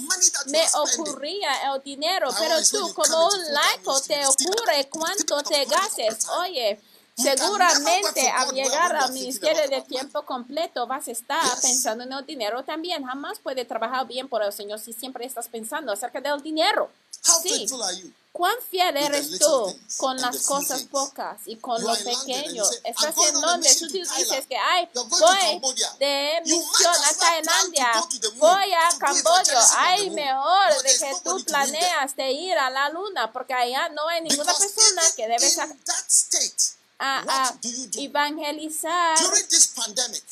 [0.47, 2.31] me ocurría el dinero.
[2.39, 6.29] Pero tú, como un laico, te ocurre cuánto te gastes.
[6.41, 6.81] Oye,
[7.21, 12.63] Seguramente al llegar al ministerio de tiempo completo vas a estar pensando en el dinero
[12.63, 13.05] también.
[13.05, 16.91] Jamás puede trabajar bien por el Señor si siempre estás pensando acerca del dinero.
[17.43, 17.67] Sí.
[18.31, 22.65] ¿Cuán fiel eres tú con las cosas pocas y con lo pequeño?
[22.65, 27.93] say, "I'm Estás en mission tú dices que, ay, voy de misión a Tailandia,
[28.37, 29.61] voy a Camboya.
[29.79, 34.23] Ay, mejor de que tú planeas de ir a la luna, porque allá no hay
[34.23, 35.51] ninguna persona que debe
[36.99, 37.59] a, a
[37.97, 40.23] evangelizar During this pandemic,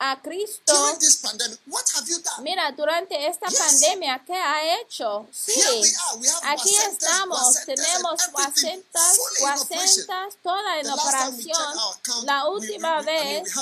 [0.00, 0.74] a Cristo.
[0.74, 2.42] during this pandemic, what have you done?
[2.42, 3.58] Mira, durante esta Yes.
[3.58, 5.26] pandemia, ¿qué ha hecho?
[5.32, 6.18] Sí, Here we are.
[6.18, 8.82] We have aquí estamos, tenemos operation.
[8.92, 11.76] placentas, toda en operación.
[12.24, 13.54] La we- última we- I mean, vez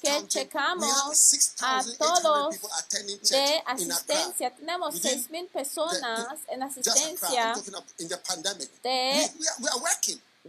[0.00, 5.46] que checamos have a 6,800 todos people attending church de asistencia, tenemos Within seis mil
[5.48, 7.52] personas en asistencia
[8.82, 9.10] de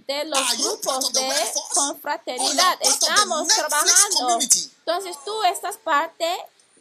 [0.07, 1.29] de los grupos de
[1.73, 2.77] confraternidad.
[2.81, 4.39] Estamos trabajando.
[4.39, 6.27] Entonces tú estás parte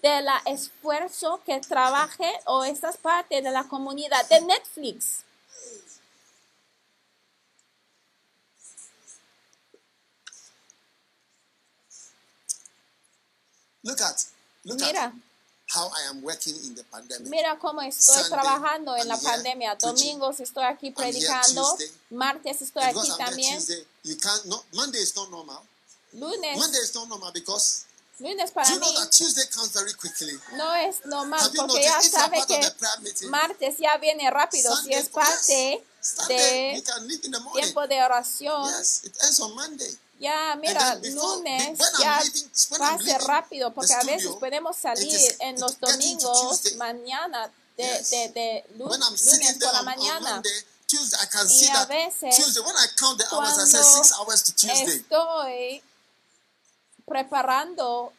[0.02, 5.24] de la esfuerzo que trabaje o estás parte de la comunidad de Netflix.
[13.83, 14.24] Look at,
[14.64, 15.12] look Mira, at
[15.72, 17.28] how I am working in the pandemic.
[17.28, 19.76] mira cómo estoy trabajando en la pandemia.
[19.76, 21.78] Domingos estoy aquí predicando.
[22.11, 23.56] Martes estoy aquí también.
[23.56, 24.46] Tuesday, you can't.
[24.46, 25.62] No, Monday is not normal.
[26.12, 27.85] Lunes, Monday is not normal because
[28.18, 30.38] lunes para you know mí that Tuesday comes very quickly.
[30.56, 32.61] no es normal porque ya sabe que
[33.28, 35.85] martes ya viene rápido si es parte
[36.28, 36.83] de
[37.54, 38.70] tiempo de oración.
[40.20, 44.83] Ya, mira, before- lunes ya leaving- I'm pase leaving rápido porque a veces podemos it
[44.83, 48.11] salir is en los getting to domingos mañana de, Yes.
[48.11, 50.30] de, de lunes por la on mañana.
[50.35, 53.64] Monday, Tuesday, I can Y see a veces, Tuesday, when I count the hours, I
[53.66, 54.96] say cuando six hours to Tuesday.
[55.00, 55.83] Estoy
[57.06, 58.12] preparando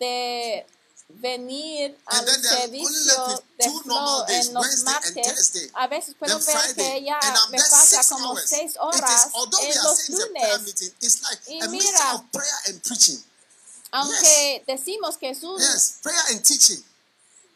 [0.00, 0.66] de
[1.08, 5.70] venir are only servicio de two normal flow days, en los martes.
[5.74, 9.78] A veces puedo ver que I'm me pasa como seis horas is, although we en
[9.78, 10.62] are los a lunes.
[10.62, 13.22] meeting, it's like Y a mira, of prayer and preaching.
[13.90, 16.84] Aunque decimos que es una Yes, prayer and teaching.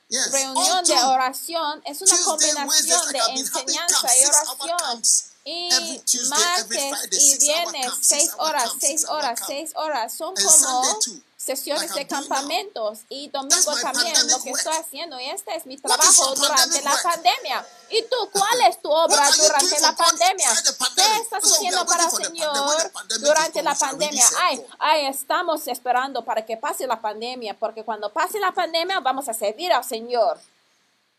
[0.09, 5.03] Yes, all reunión de oración, es una combinación de enseñanza y oración.
[5.45, 10.15] Y Every Tuesday, every martes Friday, y viernes, seis horas, seis horas, seis horas.
[10.17, 10.99] Son como
[11.45, 13.01] sesiones de campamentos.
[13.09, 14.61] Y domingo my también, lo que work.
[14.61, 15.21] estoy haciendo.
[15.21, 17.67] Y este es mi is trabajo durante la pandemia.
[17.91, 20.49] ¿Y tú cuál es tu obra durante la pandemia?
[20.95, 24.25] ¿Qué estás haciendo para el Señor durante la pandemia?
[24.41, 29.29] Ay, ay, estamos esperando para que pase la pandemia, porque cuando pase la pandemia vamos
[29.29, 30.39] a servir al Señor.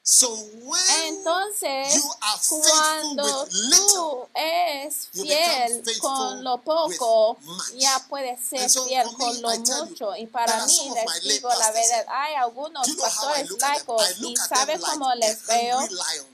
[0.05, 6.57] So when Entonces, you are faithful cuando with little, tú es you fiel con lo
[6.57, 7.37] faithful poco,
[7.77, 10.13] ya puedes ser fiel con lo mucho.
[10.17, 14.81] Y para mí les digo la verdad, hay algunos pastores laicos y at sabe them
[14.81, 15.79] like cómo les veo,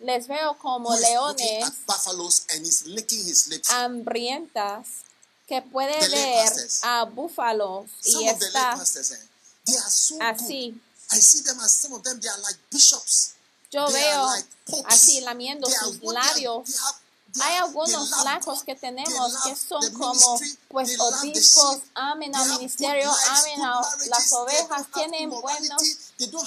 [0.01, 3.69] les veo como leones at buffaloes and is licking his lips.
[3.69, 4.87] hambrientas
[5.47, 6.51] que puede ver
[6.81, 9.09] a búfalos y some of the lay está pastors,
[9.63, 10.23] they are so good.
[10.23, 10.81] así.
[11.11, 13.35] I see them as some of them, they are like bishops.
[13.71, 14.27] Yo veo
[14.85, 16.69] así lamiendo sus labios.
[17.41, 22.49] Hay algunos they love lacos God, que tenemos que son como pues obispos, amen al
[22.57, 25.83] ministerio, amen a las ovejas, tienen buenos,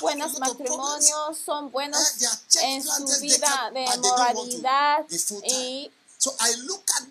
[0.00, 2.28] buenos matrimonios, son buenos Eh,
[2.62, 5.06] en su vida de moralidad
[5.44, 5.90] y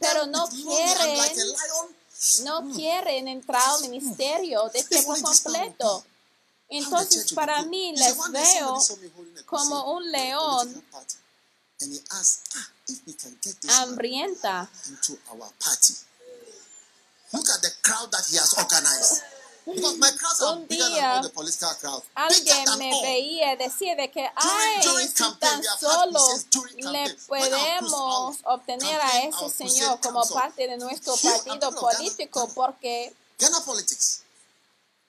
[0.02, 1.56] Pero no quieren-
[2.43, 6.04] no quieren entrar al ministerio de tiempo completo.
[6.71, 8.77] Entonces para mí les veo
[9.45, 10.84] como un león
[12.12, 12.23] ah,
[12.88, 14.69] if we can get this man hambrienta.
[14.88, 15.93] into our party.
[17.34, 19.23] Look at the crowd that he has organized.
[19.63, 22.05] Because my crowds are bigger than all the political crowds.
[22.17, 23.03] Alguien than me all.
[23.03, 26.19] veía decir de que, ay, during campaign, tan solo
[26.78, 34.22] le podemos obtener a ese señor como parte de nuestro partido político, porque Ghana politics.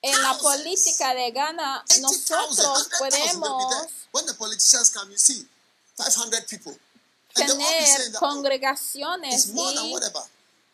[0.03, 3.89] En la política de Ghana 80,000, nosotros 100,000 will be there.
[3.89, 5.47] podemos When the politicians come, you see
[5.97, 6.77] 500 people.
[7.37, 9.95] And they'll all be saying tener oh, congregaciones y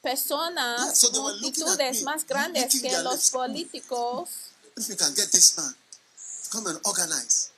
[0.03, 4.29] personas, multitudes más grandes que los políticos.
[4.77, 5.75] If you can get this man,
[6.51, 7.51] come and organize.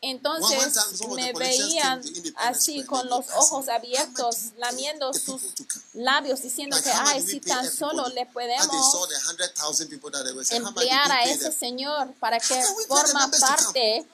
[0.00, 0.76] Entonces
[1.16, 2.00] me veían
[2.36, 6.76] así con los ojos abiertos, "How much do lamiendo sus people to come?" labios, diciendo
[6.80, 8.68] que, ay, si tan solo le podemos
[9.08, 12.38] the 100,000 people that they were saying, how much did emplear a ese señor para
[12.38, 14.06] que forma parte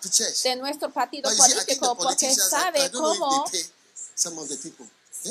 [0.43, 3.45] de nuestro partido político porque sabe cómo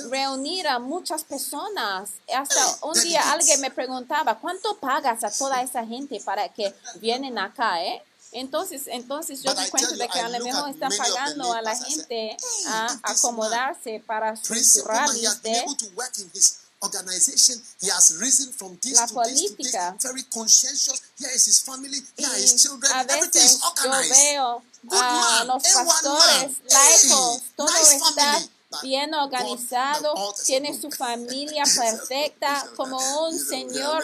[0.09, 2.09] reunir a muchas personas.
[2.33, 7.37] Hasta un día alguien me preguntaba, ¿cuánto pagas a toda esa gente para que vienen
[7.37, 8.03] acá, eh?
[8.33, 12.35] Entonces, entonces yo me cuento de que a lo mejor están pagando a la gente
[12.39, 15.53] "Hey, a acomodarse para su, su principal man, he has been
[15.95, 17.61] rallies his organization.
[17.81, 19.95] He has risen from this La to this to this, política.
[20.01, 21.01] very conscientious.
[21.17, 22.91] Here is his family, here Y his children.
[23.09, 24.11] Everything is yo organized.
[24.11, 26.61] veo Good a man, los A1 pastores man.
[26.69, 28.49] laicos, Hey, todo nice está family.
[28.81, 30.13] Bien organizado,
[30.45, 34.03] tiene su familia perfecta, como un We are señor.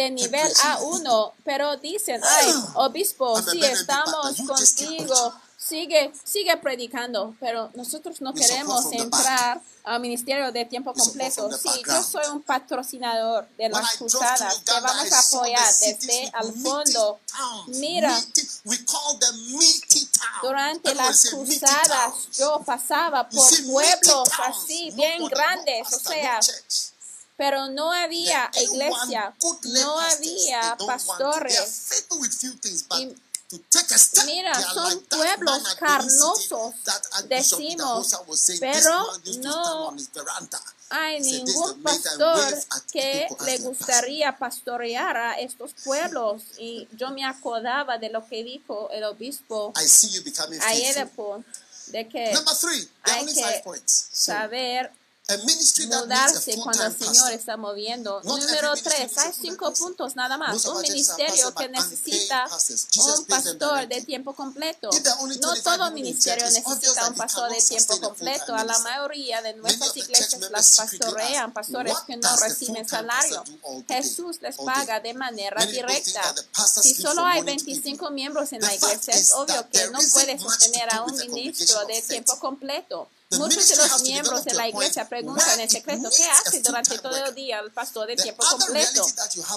[0.00, 1.04] De nivel preaching.
[1.04, 8.20] A1, pero dicen, ay, obispo, I'm a sí, estamos contigo, sigue, sigue predicando, pero nosotros
[8.20, 11.50] no queremos entrar al ministerio de tiempo completo.
[11.52, 17.20] Sí, yo soy un patrocinador de las cruzadas Uganda, vamos a apoyar desde meaty fondo.
[17.66, 18.18] Mira.
[20.42, 26.40] Durante las cruzadas yo pasaba por pueblos así, bien grandes, o sea.
[27.40, 29.34] Pero no había iglesia,
[29.64, 31.86] no había pastores.
[31.88, 33.16] faithful with few things, but Y
[33.48, 36.74] to take a step, Mira, son pueblos carnosos,
[37.28, 38.14] decimos,
[38.60, 39.06] pero
[39.38, 39.96] no
[40.90, 45.40] hay He said, "This is the ningún pastor que le their pastor." gustaría pastorear a
[45.40, 46.42] estos pueblos.
[46.58, 50.86] Y yo me acordaba de lo que dijo el obispo I see you becoming faithful.
[50.86, 51.44] Ayedepo,
[51.86, 52.34] de que
[53.04, 54.92] hay que saber
[55.38, 58.20] mudarse cuando el Señor está moviendo.
[58.22, 60.64] Número tres, hay cinco puntos nada más.
[60.66, 62.48] Un ministerio que necesita
[62.98, 64.90] un pastor de tiempo completo.
[64.90, 68.54] No 25 todo ministerio necesita un pastor de tiempo completo.
[68.54, 73.44] A la mayoría de nuestras iglesias las pastorean pastores "What que no reciben salario.
[73.88, 76.22] Jesús les paga de manera directa.
[76.82, 78.14] Si solo hay morning to 25 evening.
[78.14, 82.32] miembros en la iglesia, es obvio que no puede sostener a un ministro de tiempo
[82.32, 82.40] 30.
[82.40, 83.08] completo.
[83.38, 87.32] Muchos de los miembros de la iglesia preguntan en secreto, ¿qué hace durante todo el
[87.32, 89.06] día el pastor de tiempo completo?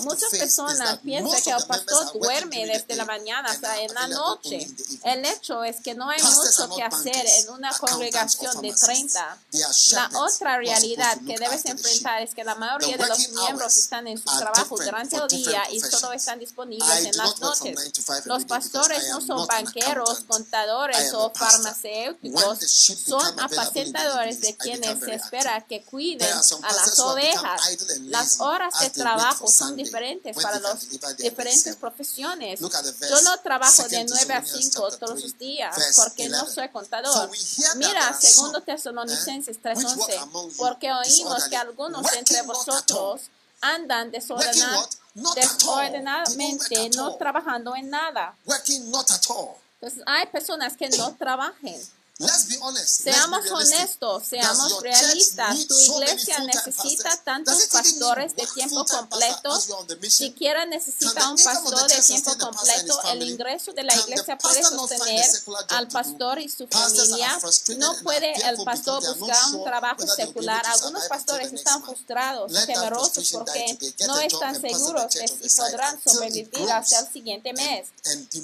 [0.01, 4.67] Muchas personas piensan que el pastor duerme desde la mañana hasta en la noche.
[5.03, 9.13] El hecho es que no hay mucho que hacer en una congregación de pharmacists.
[9.13, 9.37] 30.
[9.51, 13.75] They are La otra realidad que debes enfrentar es que la mayoría de los miembros
[13.75, 17.73] están en trabajos different durante el día y solo están disponibles en las noches.
[17.73, 24.55] 9 to 5 every Los pastores no son banqueros, contadores o farmacéuticos, son apacentadores de
[24.55, 27.61] quienes se espera que cuiden a las ovejas.
[28.01, 30.77] Las horas de trabajo son diferentes para their
[31.17, 32.59] diferentes profesiones.
[32.59, 36.29] Yo no trabajo de 2 9 a Thessalonians 5 chapter todos 3, los días porque
[36.29, 36.53] no 11.
[36.53, 37.29] soy So contador.
[37.75, 43.21] Mira, segundo Tesalonicenses eh, which work 3:11, among you porque oímos que algunos entre vosotros
[43.61, 48.35] andan desordenadamente, no trabajando en nada.
[48.45, 51.81] Entonces, hay personas que no trabajen.
[52.23, 53.01] Let's be honest.
[53.03, 55.67] Seamos honestos, seamos realistas.
[55.67, 59.61] Tu iglesia necesita tantos pastores de tiempo completo.
[60.09, 63.01] Siquiera necesita un pastor de tiempo completo.
[63.11, 65.25] El ingreso de la iglesia puede sostener
[65.69, 67.39] al pastor y su familia.
[67.77, 70.65] No puede el pastor buscar un trabajo secular.
[70.65, 77.07] Algunos pastores están frustrados, temerosos porque no están seguros de si podrán sobrevivir hasta el
[77.11, 77.87] siguiente mes.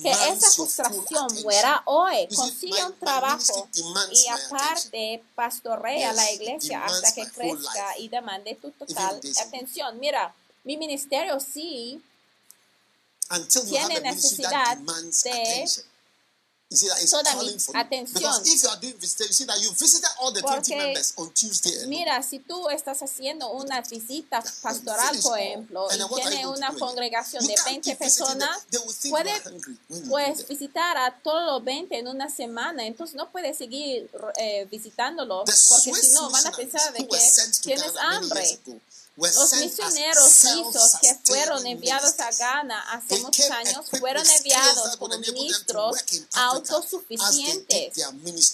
[0.02, 2.28] Que esa frustración muera hoy.
[2.32, 3.69] My- un trabajo
[4.12, 10.00] y aparte pastorea la iglesia hasta que crezca y demande tu total atención.
[10.00, 12.02] Mira, mi ministerio sí
[13.70, 15.66] tiene necesidad de.
[16.72, 17.80] You see that it's toda mi calling for you.
[17.82, 18.14] atención.
[18.14, 20.78] Because if you are doing visitation, you see that you visited all the 20 Porque,
[20.78, 21.76] members on Tuesday.
[21.78, 21.90] alone.
[21.90, 27.56] Mira, si tú estás haciendo una visita pastoral, por ejemplo, y tiene una congregación de
[27.56, 28.38] can't 20 keep visiting them.
[28.38, 28.66] personas,
[30.10, 30.48] puedes there.
[30.48, 34.08] visitar a todos los 20 en una semana, entonces no puedes seguir
[34.38, 37.18] eh, porque si no van a pensar de que
[37.64, 38.60] tienes hambre.
[39.20, 42.30] Were Los misioneros suizos que fueron enviados a.
[42.40, 45.98] Ghana hace came años fueron enviados como ministros
[46.34, 47.94] autosuficientes.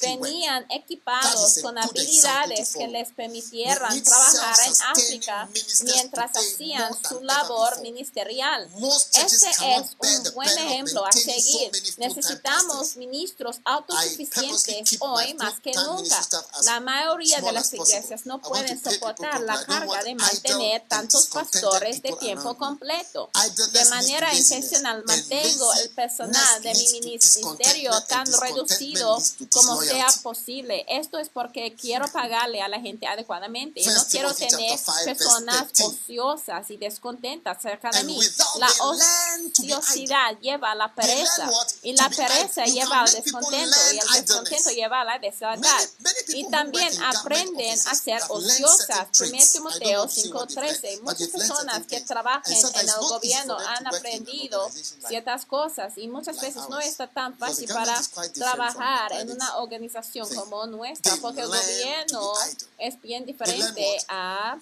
[0.01, 5.49] Venían equipados con habilidades que les permitieran trabajar en África
[5.83, 8.67] mientras hacían su labor ministerial.
[9.13, 11.71] Este es un buen ejemplo a seguir.
[11.97, 16.27] Necesitamos ministros autosuficientes hoy más que nunca.
[16.63, 22.01] La mayoría de las iglesias no pueden soportar la carga de mantener tener tantos pastores
[22.01, 23.29] de tiempo completo.
[23.71, 29.17] De manera intencional mantengo el personal de mi ministerio tan reducido
[29.51, 30.85] como sea posible.
[30.87, 33.81] Esto es porque quiero pagarle a la gente adecuadamente.
[33.81, 38.19] Yo no quiero tener personas ociosas y descontentas cerca de mí.
[38.59, 41.49] La ociosidad lleva a la pereza
[41.83, 45.89] y la pereza lleva al descontento y el descontento lleva a la desigualdad.
[46.29, 49.07] Y también aprenden a ser ociosas.
[49.19, 54.69] 1 Timoteo 5 siglo XIII, muchas personas que trabajan en el gobierno han aprendido
[55.07, 57.99] ciertas cosas y muchas veces no está tan fácil para
[58.33, 62.33] trabajar en una organización como nuestra porque el gobierno
[62.77, 64.57] es bien diferente a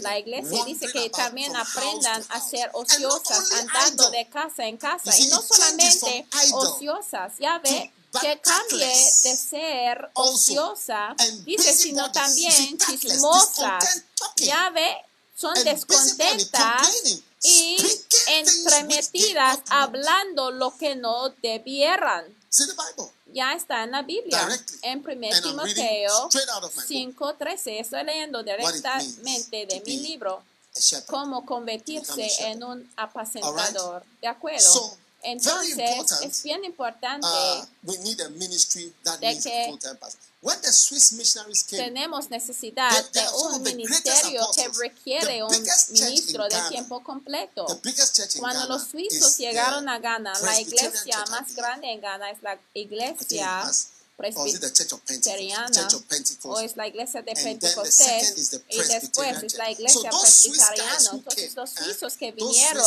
[0.00, 0.64] la iglesia.
[0.64, 5.16] Dice que también aprendan a ser ociosas andando de casa en casa.
[5.18, 11.14] Y no solamente ociosas, ya ve que cambie de ser ociosa,
[11.44, 13.78] dice, sino también chismosa.
[14.36, 14.96] Ya ve
[15.42, 17.76] son descontentas y
[18.28, 22.24] entremetidas hablando lo que no debieran.
[23.32, 24.38] Ya está en la Biblia,
[24.82, 27.38] en 1 And I'm reading Timoteo straight out of my book.
[27.40, 27.80] 5.13.
[27.80, 30.42] Estoy leyendo directamente de mi libro
[31.06, 34.04] cómo convertirse en un apacentador.
[34.20, 34.96] ¿De acuerdo?
[35.22, 37.26] Entonces, important, es bien importante.
[37.26, 39.78] Uh, we need a ministry that de needs que.
[40.40, 46.48] When the Swiss missionaries came, tenemos necesidad de un ministerio que requiere un ministro in
[46.48, 47.64] de Ghana, tiempo completo.
[48.40, 53.70] Cuando los suizos llegaron a Ghana, la iglesia más grande en Ghana es la iglesia
[54.16, 55.88] presbiteriana
[56.44, 61.10] o es la iglesia de Pentecostés the y después es la iglesia So presbiteriana.
[61.12, 62.84] Entonces los suizos que vinieron,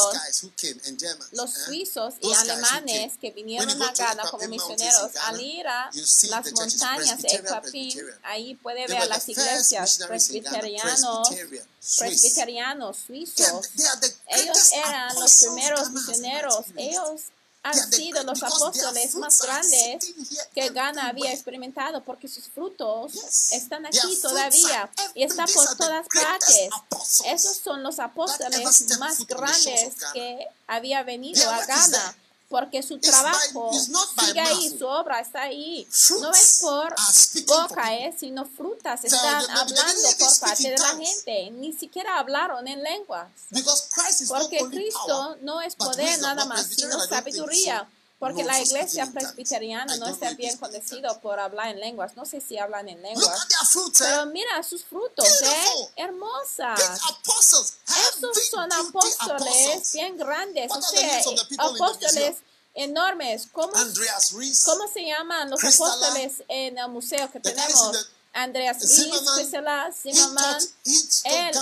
[1.31, 7.21] los suizos y alemanes que vinieron a Ghana como misioneros al ir a las montañas
[7.21, 8.19] de Presbyterian.
[8.23, 11.29] ahí puede ver las iglesias presbiterianos,
[11.97, 13.69] presbiterianos suizos.
[14.27, 16.65] Ellos eran los primeros misioneros.
[16.77, 17.21] Ellos
[17.65, 20.13] han sido los apóstoles más grandes
[20.53, 26.69] que Ghana había experimentado porque sus frutos están aquí todavía y están por todas partes.
[27.25, 32.15] Esos son los apóstoles más grandes que había venido a Ghana.
[32.55, 33.69] Porque su trabajo
[34.17, 35.85] sigue ahí, su obra está ahí.
[36.21, 36.95] No es por
[37.47, 41.51] boca, eh, sino frutas están hablando por parte de la gente.
[41.51, 43.27] Ni siquiera hablaron en lenguas.
[44.29, 47.89] Porque Cristo no es poder nada más, sino sabiduría.
[48.17, 51.19] Porque No, la iglesia presbiteriana no está bien tongues.
[51.21, 52.15] por hablar en lenguas.
[52.15, 53.47] No sé si hablan en lenguas.
[53.69, 54.05] fruits, eh?
[54.07, 55.89] Pero mira sus frutos, ¿eh?
[55.97, 56.79] Hermosas.
[58.09, 61.21] Esos son apóstoles bien grandes, o sea,
[61.57, 62.37] apóstoles
[62.73, 63.47] enormes.
[63.51, 68.09] ¿Cómo, Rees, ¿Cómo se llaman los apóstoles en el museo que tenemos?
[68.33, 69.39] Andreas Zimmerman.
[70.03, 70.59] taught,
[71.23, 71.53] he él-.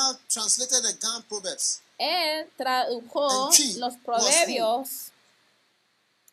[1.99, 5.12] Él tradujo los proverbios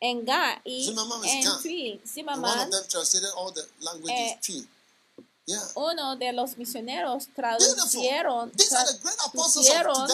[0.01, 0.99] en Ga y en.
[0.99, 2.75] And
[3.37, 4.67] of the languages
[5.47, 10.09] Eh, uno de los misioneros traducieron, of traducieron.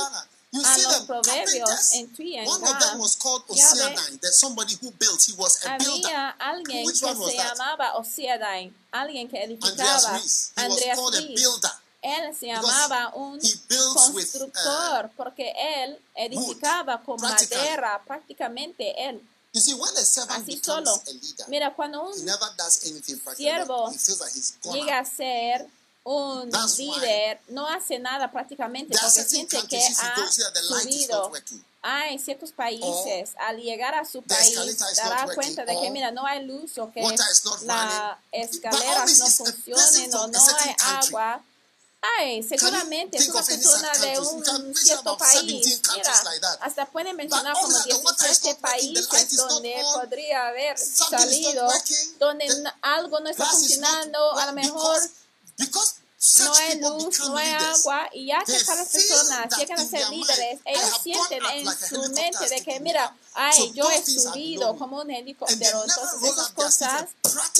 [0.52, 2.78] You a see los them, proverbios en Twi en One of Ga.
[2.78, 3.42] them was called.
[3.48, 4.18] Oceanine.
[4.20, 5.20] There's somebody who built.
[5.26, 6.34] He was a builder.
[6.38, 7.52] Alguien Which que one was se that?
[7.56, 10.12] llamaba Osiadai, alguien que Andreas edificaba.
[10.18, 10.52] Rees.
[10.56, 11.34] He was Andreas called a Rees.
[11.42, 11.70] builder.
[12.02, 19.20] Él se llamaba un builds with, uh, constructor porque él edificaba con madera, prácticamente él.
[19.56, 20.90] You see, when a servant Así solo.
[20.90, 23.36] a leader, Mira, cuando he un never does anything practical.
[23.36, 25.66] siervo He feels like he's gone llega a ser
[26.04, 31.22] un líder, no hace nada prácticamente porque siente que ha subido.
[31.22, 31.64] not working.
[31.80, 34.54] Hay ciertos países, al llegar a su país,
[34.96, 37.42] dará cuenta de que, mira, no hay luz o que las
[38.32, 41.42] escaleras no funcionen o no hay agua.
[42.18, 45.46] Ay, seguramente es una persona de un cierto país.
[45.46, 48.94] 17 countries Mira, hasta pueden mencionar como only that the water is 17 not working,
[48.94, 51.68] the light países donde on, podría haber salido,
[52.18, 55.00] donde algo no está funcionando, a lo mejor
[56.40, 59.84] no hay people luz, no hay leaders, agua, y ya que feel personas llegan a
[59.84, 65.00] ser líderes, ellos sienten en su mente de que, mira, ay, yo he subido como
[65.00, 67.04] un helicóptero, entonces esas cosas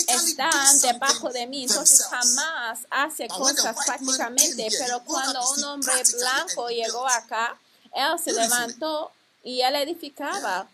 [0.07, 7.07] están debajo de mí, entonces jamás hace cosas prácticamente, pero cuando un hombre blanco llegó
[7.07, 7.59] acá,
[7.93, 9.13] él se levantó
[9.47, 10.69] y él edificaba.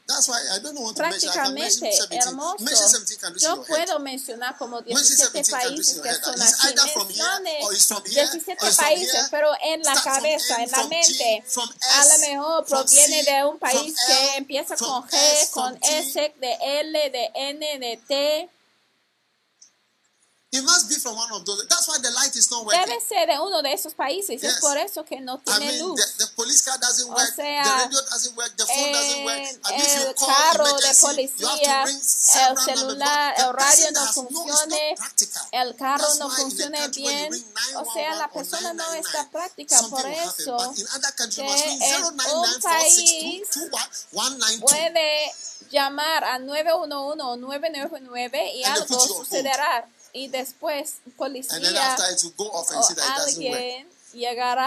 [0.96, 2.16] Prácticamente 17.
[2.16, 2.64] hermoso.
[2.64, 6.34] Mention 17 countries in Yo puedo mencionar como Mention 17 17 countries países que son
[7.62, 12.64] or 17 he's from países, pero en la cabeza, en la mente, a lo mejor
[12.64, 15.78] proviene de un país que empieza con G, con.
[15.82, 18.50] S, de L, de N, de T.
[20.54, 21.66] It must be from one of those.
[21.66, 22.78] That's why the light is not working.
[22.84, 24.42] Debe ser de uno de esos países.
[24.42, 24.56] Yes.
[24.56, 25.96] Es por eso que no I tiene mean, luz.
[26.18, 29.24] the, the police car doesn't O work, sea, the radio doesn't work, the phone doesn't
[29.24, 29.38] work.
[29.38, 34.12] en And if you el call carro de policía, el celular, el radio no no,
[34.12, 35.42] funcione, practical.
[35.52, 37.32] el carro That's no funcione bien.
[37.76, 39.80] O sea, 911 la persona no 999, está práctica.
[39.88, 40.58] Por eso
[41.16, 43.48] que en un país
[44.12, 44.60] 09946221192.
[44.60, 45.32] puede
[45.70, 49.88] llamar a 911 o 999 y algo sucederá.
[50.12, 51.96] Y después policía
[52.52, 52.66] o
[53.18, 54.66] alguien llegará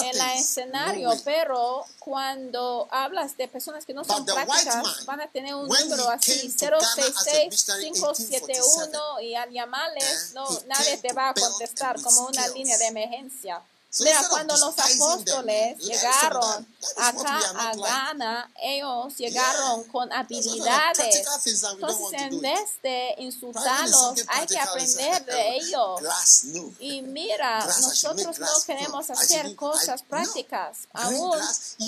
[0.00, 5.20] en el escenario, no pero cuando hablas de personas que no son But prácticas, van
[5.20, 9.34] a tener un número así, came to Ghana as a 066 missionary in 571 y
[9.34, 13.60] al eh, llamarles, no, he nadie te va a contestar como una línea de emergencia.
[14.00, 16.66] Mira, cuando los apóstoles llegaron
[16.96, 17.74] acá a.
[17.74, 21.24] Ghana, ellos llegaron con habilidades.
[21.46, 26.00] Entonces, en vez de insultarlos, hay que aprender de ellos.
[26.80, 31.38] Y mira, nosotros no queremos hacer cosas prácticas, aún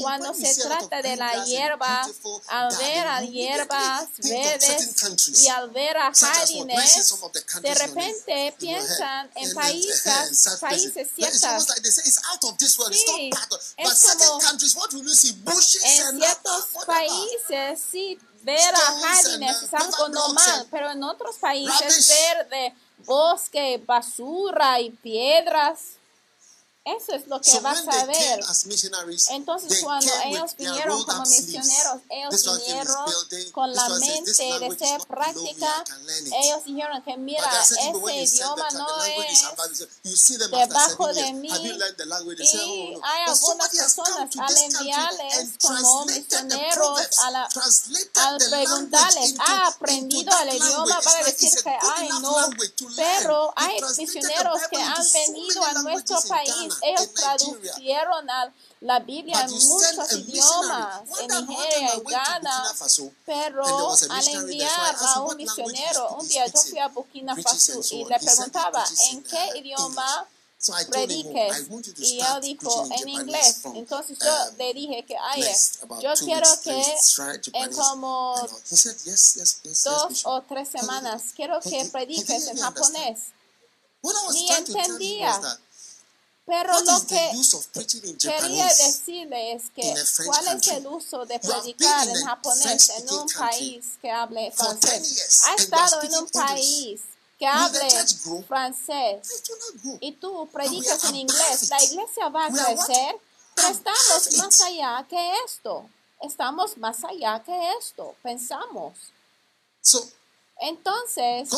[0.00, 2.08] cuando se trata de la hierba,
[2.48, 7.14] al ver a hierbas verdes y al ver a jardines,
[7.60, 11.66] de repente piensan en países, países ciertas.
[11.90, 12.92] They say it's out of this world.
[12.92, 13.60] It's Sí, not part of.
[13.82, 15.32] But certain countries, what will you see?
[15.42, 16.94] Bushes En and ciertos whatever.
[16.98, 22.08] países sí ver a and, jardines es algo normal, and pero en otros países rubbish.
[22.08, 22.74] ver de
[23.04, 25.96] bosque, basura y piedras,
[26.96, 28.40] eso es lo que So vas a ver.
[29.30, 35.00] Entonces cuando ellos vinieron como misioneros, ellos vinieron building, con la mente "This de ser
[35.06, 35.84] práctica.
[35.86, 37.90] can learn it." Ellos dijeron que mira, ese
[38.34, 39.42] idioma that no es
[40.50, 41.48] debajo de mí.
[41.50, 47.48] Y oh, hay algunas personas al enviarles como misioneros a la-
[48.14, 52.50] al preguntarles, ¿ha aprendido el idioma It's like decir a que, ay, no?
[52.96, 56.74] Pero hay misioneros que han venido a nuestro país.
[56.82, 62.74] Ellos traducieron a la Biblia en muchos idiomas, en Nigeria, en Ghana.
[63.26, 67.80] Pero al enviar a un "What language misionero, un día yo fui a Burkina Faso
[67.90, 70.26] y le preguntaba, ¿en qué uh, idioma
[70.68, 71.68] oh, prediques?
[71.98, 73.60] Y él dijo, en in inglés.
[73.74, 76.96] Entonces yo um, le dije que, ay, next, about yo quiero que
[77.52, 78.60] en como And all.
[78.70, 81.90] He said, yes, yes, yes, yes, dos o tres semanas quiero que He- he- he
[81.90, 83.18] prediques en japonés.
[84.32, 85.40] Ni entendía.
[86.50, 87.30] Pero what lo que
[88.18, 89.94] quería decirle es que
[90.26, 94.80] cuál es el uso de predicar en japonés en un país que hable for 10
[94.80, 95.42] francés.
[95.46, 97.02] Ha estado en un país
[97.38, 97.88] que hable
[98.48, 99.44] francés
[100.00, 103.14] y tú predicas en inglés, la iglesia va a crecer,
[103.54, 105.88] pero estamos más allá que esto.
[106.20, 108.98] Estamos más allá que esto, pensamos.
[110.56, 111.48] Entonces,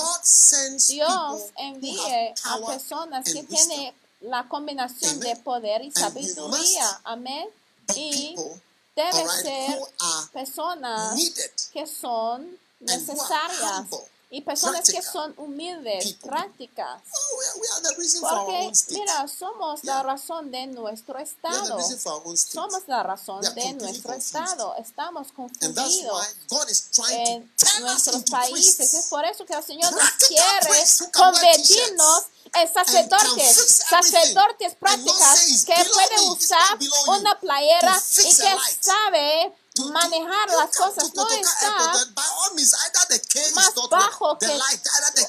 [0.88, 7.00] Dios envíe a personas que tienen la combinación de poder y sabiduría.
[7.04, 7.48] Amén.
[7.96, 8.34] Y
[8.94, 9.80] debe right, ser
[10.32, 11.16] personas
[11.72, 13.86] que son necesarias
[14.32, 16.30] y personas que practical son humildes, people.
[16.30, 17.02] prácticas.
[17.04, 19.96] Oh, we are, we are Porque, mira, somos Yeah.
[19.96, 21.78] la razón de nuestro estado.
[22.36, 24.74] Somos la razón de nuestro estado.
[24.76, 26.26] Estamos confundidos
[27.10, 28.94] en nuestros países.
[28.94, 32.22] Es por eso que el Señor nos Practical quiere convertirnos
[32.54, 36.78] en sacerdotes, sacerdotes prácticas que pueden usar
[37.08, 39.52] una playera y que sabe
[39.92, 41.14] manejar las cosas.
[41.14, 41.70] No está
[43.54, 44.46] más bajo que-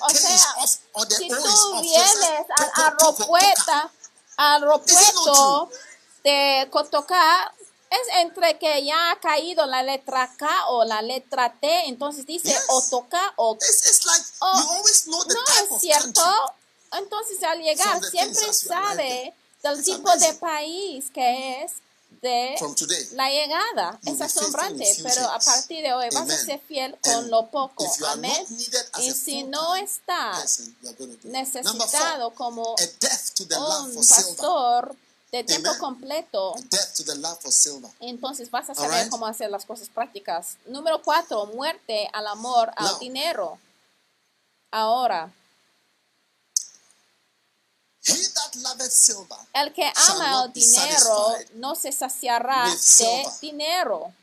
[0.02, 0.56] o sea,
[1.18, 3.92] si tú vienes al aeropuerto
[4.38, 5.72] not
[6.24, 7.54] de Cotoca,
[7.90, 12.50] es entre que ya ha caído la letra K o la letra T, entonces dice
[12.50, 12.66] Yes.
[12.70, 14.26] Otoca o It's, like
[15.06, 16.22] know no es cierto.
[16.94, 21.74] Entonces al llegar siempre sabe del tipo de país que es
[22.24, 22.56] de
[23.12, 24.00] la llegada.
[24.06, 27.86] Es asombrante, pero a partir de hoy vas a ser fiel con lo poco.
[28.08, 28.48] Amén.
[29.00, 30.62] Y si no estás
[31.24, 34.26] necesitado como a death to the love un for silver.
[34.26, 34.96] pastor
[35.32, 35.80] de tiempo Amen.
[35.80, 36.54] completo,
[36.96, 37.92] to the love for silver.
[38.00, 39.10] entonces vas a saber right.
[39.10, 40.58] cómo hacer las cosas prácticas.
[40.66, 43.60] Número cuatro, muerte al amor, al dinero.
[44.72, 45.32] Ahora,
[48.06, 54.00] He that loveth silver el que ama el dinero no se saciará de dinero.
[54.06, 54.22] A ministry is not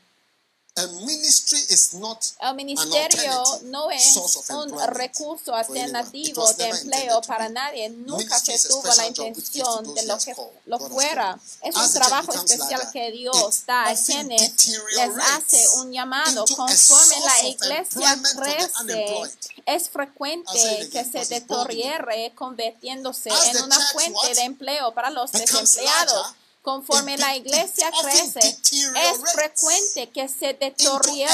[0.73, 4.15] El ministerio no es
[4.49, 7.89] un recurso alternativo de empleo para nadie.
[7.89, 10.33] Nunca se tuvo la intención de lo que
[10.65, 11.37] lo fuera.
[11.61, 17.49] Es un trabajo especial que Dios da a quienes les hace un llamado conforme la
[17.49, 19.23] iglesia crece.
[19.65, 26.33] Es frecuente que se deteriore convirtiéndose en una fuente de empleo para los desempleados.
[26.61, 31.27] Conforme la iglesia crece, es frecuente que se deteriore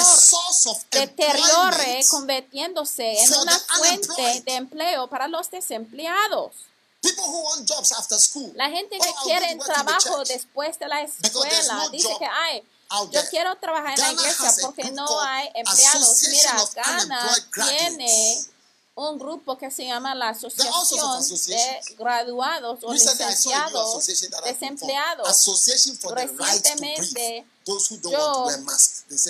[2.10, 6.54] convirtiéndose en una fuente de empleo para los desempleados.
[8.56, 13.56] La gente que quiere trabajo después de la escuela dice que ay, out yo quiero
[13.58, 16.24] trabajar en la iglesia porque no hay empleados.
[16.30, 18.46] Mira, Ghana tiene
[18.98, 21.95] un grupo que se llama la Asociación de.
[22.00, 24.06] Graduados o licenciados
[24.43, 25.45] desempleados.
[26.10, 27.45] Recientemente,
[28.10, 28.48] yo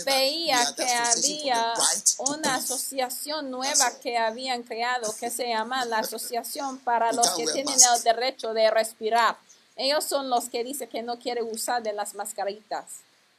[0.05, 1.73] veía que había
[2.19, 7.77] una asociación nueva que habían creado que se llama la Asociación para los que tienen
[7.93, 9.37] el derecho de respirar.
[9.75, 12.85] Ellos son los que dicen que no quieren usar de las mascaritas.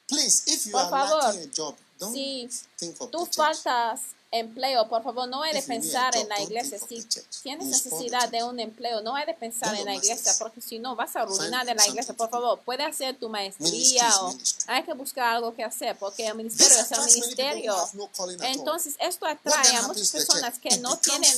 [0.07, 1.35] Please, if you Por favor,
[2.13, 2.49] si
[3.11, 4.01] Tú faltas
[4.31, 6.79] empleo, por favor, no hay de pensar en la iglesia.
[6.79, 7.03] Si
[7.43, 10.95] tienes necesidad de un empleo, no hay de pensar en la iglesia, porque si no
[10.97, 12.15] vas a arruinar de la iglesia.
[12.15, 14.35] Por favor, puede hacer tu maestría o
[14.67, 17.75] hay que buscar algo que hacer, porque el ministerio es el ministerio.
[18.43, 21.33] Entonces, esto atrae a muchas personas que no tienen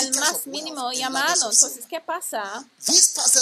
[0.00, 1.50] el más mínimo llamado.
[1.50, 1.84] Entonces.
[1.88, 2.64] ¿qué pasa?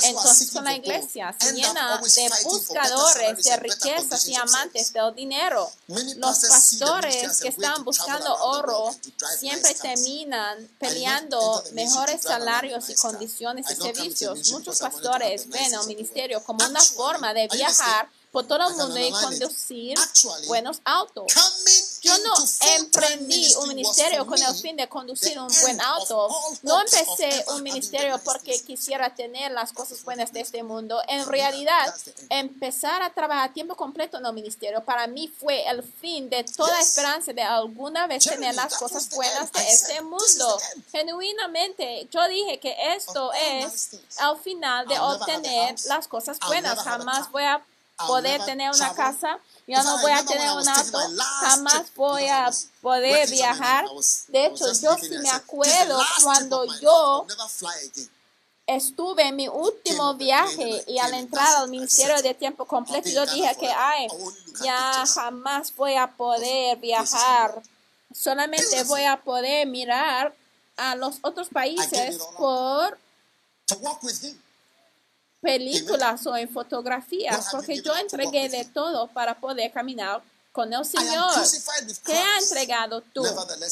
[0.02, 5.70] Entonces, con la iglesia se llena de buscadores de riquezas y amantes del dinero.
[5.86, 8.87] Los pastores que están buscando oro
[9.38, 14.52] siempre terminan peleando mejores salarios y condiciones y servicios.
[14.52, 18.76] Muchos pastores ven the ministerio como una forma de viajar por todo el I can
[18.78, 19.40] mundo y underline it.
[19.40, 19.98] conducir
[20.46, 21.32] buenos autos.
[22.02, 22.34] Yo no
[22.76, 26.28] emprendí un ministerio con el fin de conducir un buen auto.
[26.62, 31.02] No empecé un ministerio porque quisiera tener las cosas buenas de este mundo.
[31.08, 31.94] En realidad,
[32.28, 36.44] empezar a trabajar a tiempo completo en el ministerio para mí fue el fin de
[36.44, 40.58] toda esperanza de alguna vez tener las cosas buenas de este "This is mundo.
[40.58, 46.78] the end." Genuinamente, yo dije que esto es al final de obtener las cosas buenas.
[46.78, 47.60] Jamás voy a
[48.06, 49.38] poder tener una casa.
[49.66, 50.98] Yo no voy a tener un auto.
[51.40, 53.84] Jamás voy a poder viajar.
[54.28, 57.48] De hecho, yo sí me I said, "This is the acuerdo cuando yo I'll never
[57.48, 58.10] fly again."
[58.68, 63.56] estuve en mi último viaje y al entrar al ministerio de tiempo completo yo dije
[63.58, 64.08] que ay
[64.62, 67.62] ya jamás voy a poder viajar
[68.12, 70.34] solamente voy a poder mirar
[70.76, 72.98] a los otros países por
[73.68, 74.38] To walk with him.
[75.40, 80.22] Películas o en fotografías porque yo entregué de todo para poder caminar
[80.58, 81.30] con el Señor.
[82.04, 83.22] ¿Qué ha entregado tú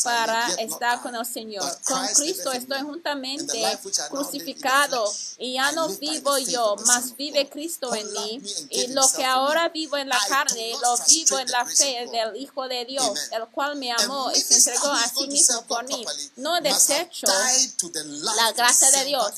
[0.04, 1.64] para estar con el Señor?
[1.82, 2.84] Con Cristo estoy me.
[2.84, 3.78] juntamente
[4.08, 8.40] crucificado y ya no vivo yo, mas vive Cristo en mí.
[8.70, 12.68] Y lo que ahora vivo en la carne, lo vivo en la fe del Hijo
[12.68, 16.06] de Dios, el cual me amó y se entregó a sí mismo por mí.
[16.36, 17.26] No desecho
[18.36, 19.32] la gracia de Dios.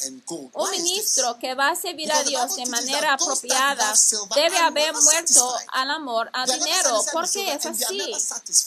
[0.52, 3.94] Un ministro que va a servir a Dios de manera apropiada
[4.34, 6.90] debe haber muerto al amor, al dinero.
[6.90, 8.12] satisfied ¿Por with qué es así?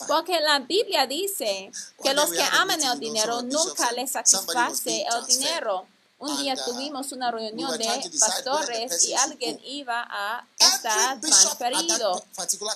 [0.08, 1.72] Porque la Biblia dice
[2.04, 5.88] que los que aman el dinero nunca les satisface el dinero.
[6.20, 12.24] Un día uh, tuvimos una reunión de pastores y alguien iba a estar transferido.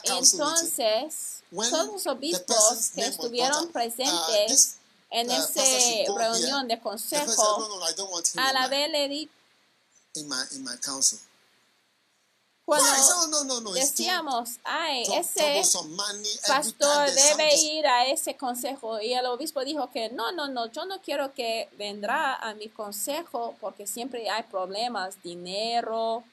[0.03, 4.77] Entonces, todos los obispos que estuvieron presentes
[5.11, 5.61] en esa
[6.17, 7.69] reunión de consejo,
[8.37, 9.29] a la vez le di
[10.15, 11.19] in my, in my council.
[12.65, 15.61] Cuando no, no, no, decíamos, ay, ese
[16.47, 18.99] pastor debe ir a ese consejo.
[18.99, 22.69] Y el obispo dijo que no, no, no, yo no quiero que vendrá a mi
[22.69, 26.23] consejo porque siempre hay problemas, dinero.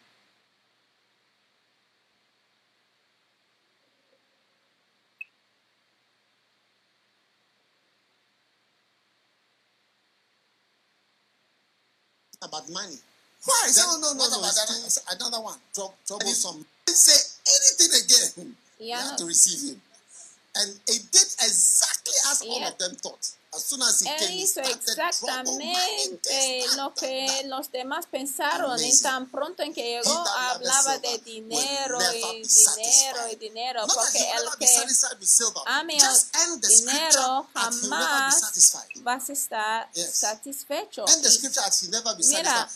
[12.43, 12.99] about money.
[13.45, 13.71] Why?
[13.77, 14.39] No, no, no, no.
[14.45, 15.59] It's too, another one.
[15.75, 16.65] Trou- troublesome.
[16.87, 18.57] didn't say anything again.
[18.79, 19.83] Y You have to receive him.
[20.55, 23.31] And it did exactly as all of them thought.
[24.25, 30.11] Él hizo exactamente lo que los demás pensaron y tan pronto en que llegó
[30.55, 32.43] hablaba de dinero y
[32.77, 34.67] dinero y dinero porque el que
[35.67, 35.99] ame
[36.45, 38.41] el dinero jamás
[39.03, 41.05] vas a estar satisfecho.
[42.39, 42.71] Mira,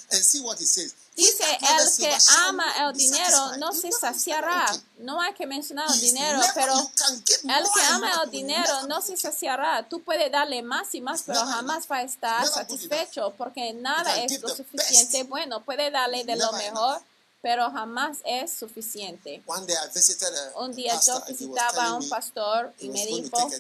[1.17, 2.15] Dice, el que
[2.47, 4.67] ama el dinero no se saciará.
[4.99, 9.89] No hay que mencionar el dinero, pero el que ama el dinero no se saciará.
[9.89, 14.41] Tú puedes darle más y más, pero jamás va a estar satisfecho porque nada es
[14.43, 15.65] lo suficiente bueno.
[15.65, 17.01] Puede darle de lo mejor,
[17.41, 19.43] pero jamás es suficiente.
[19.47, 23.51] Un día yo visitaba a un pastor y me dijo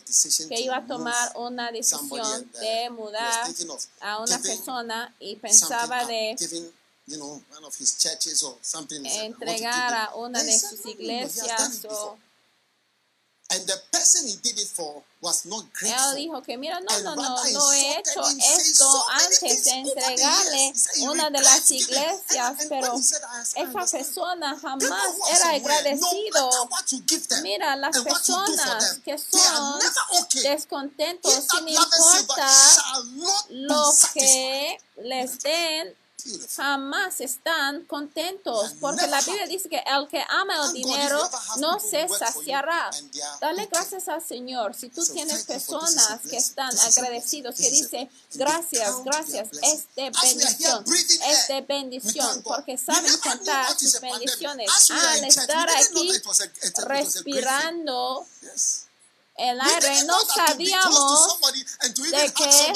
[0.48, 3.48] que iba a tomar una decisión uh, de mudar
[4.00, 6.36] a una persona y pensaba de
[7.06, 9.04] you know, one of his churches or something.
[9.04, 11.12] He said, "I want to give entregar a it." una de sus "No, no, no,
[11.12, 12.18] he has done iglesias o before."
[13.48, 16.14] And the person he did it for was not Él grateful.
[16.16, 16.90] dijo que mira, no,
[17.72, 23.42] he hecho esto antes de entregarle una de las iglesias, pero when he said, "I
[23.42, 26.50] esa understand," persona jamás era agradecido.
[27.42, 29.80] Mira, las personas que son
[30.42, 35.96] descontentos sin loveth silver importa shall not be lo que les den.
[36.56, 42.08] Jamás están contentos, porque la Biblia dice que el que ama el dinero no se
[42.08, 42.90] saciará.
[43.40, 44.74] Dale gracias al Señor.
[44.74, 50.84] Si tú tienes personas que están agradecidos, que dicen gracias, gracias, es de bendición,
[51.22, 54.70] es de bendición, porque saben contar sus bendiciones.
[54.90, 56.12] Al estar aquí
[56.86, 58.26] respirando
[59.38, 61.38] el aire, no sabíamos
[62.10, 62.72] de que-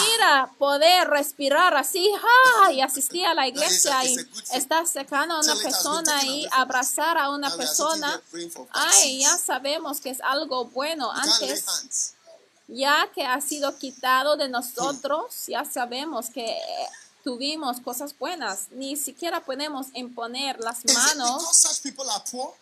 [0.00, 2.72] Mira, poder respirar así, ¡ja!
[2.72, 4.16] y asistir a la iglesia y
[4.52, 8.20] estar cercano a una persona y abrazar a una persona.
[8.70, 11.10] Ay, ya sabemos que es algo bueno.
[11.12, 12.14] Antes,
[12.66, 16.56] ya que ha sido quitado de nosotros, ya sabemos que
[17.22, 18.68] tuvimos cosas buenas.
[18.70, 22.54] Ni siquiera podemos imponer las manos because such people are poor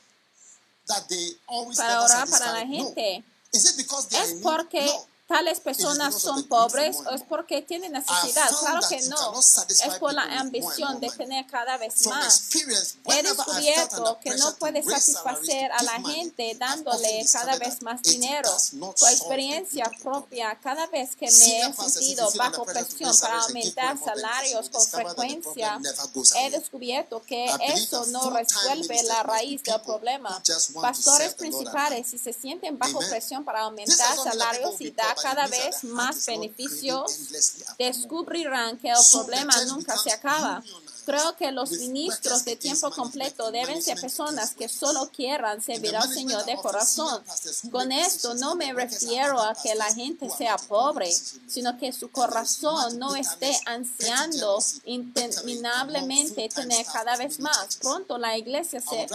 [0.87, 3.25] that they always para orar para la gente.
[3.53, 4.87] Is it because they are ¿Es porque.
[5.27, 8.49] Tales personas son pobres es porque tienen necesidad?
[8.61, 9.39] Claro que no.
[9.39, 12.49] Es por la ambición de tener cada vez más.
[13.07, 17.57] He descubierto que no to puede raise salaries, satisfacer a la gente often dándole cada
[17.59, 18.51] vez más dinero.
[18.79, 24.87] Por experiencia propia, cada vez que me he sentido bajo presión para aumentar salarios con
[24.87, 25.79] frecuencia,
[26.37, 30.43] he descubierto que eso no resuelve la raíz del problema.
[30.81, 36.25] Pastores principales, si se sienten bajo presión para aumentar salarios y dar cada vez más
[36.27, 37.31] beneficios,
[37.79, 40.63] descubrirán que el problema nunca se acaba.
[41.07, 46.13] Creo que los ministros de tiempo completo deben ser personas que solo quieran servir al
[46.13, 47.23] Señor de corazón.
[47.71, 51.09] Con esto no me refiero a que la gente sea pobre,
[51.47, 57.77] sino que su corazón no esté ansiando interminablemente tener cada vez más.
[57.77, 59.07] Pronto la iglesia se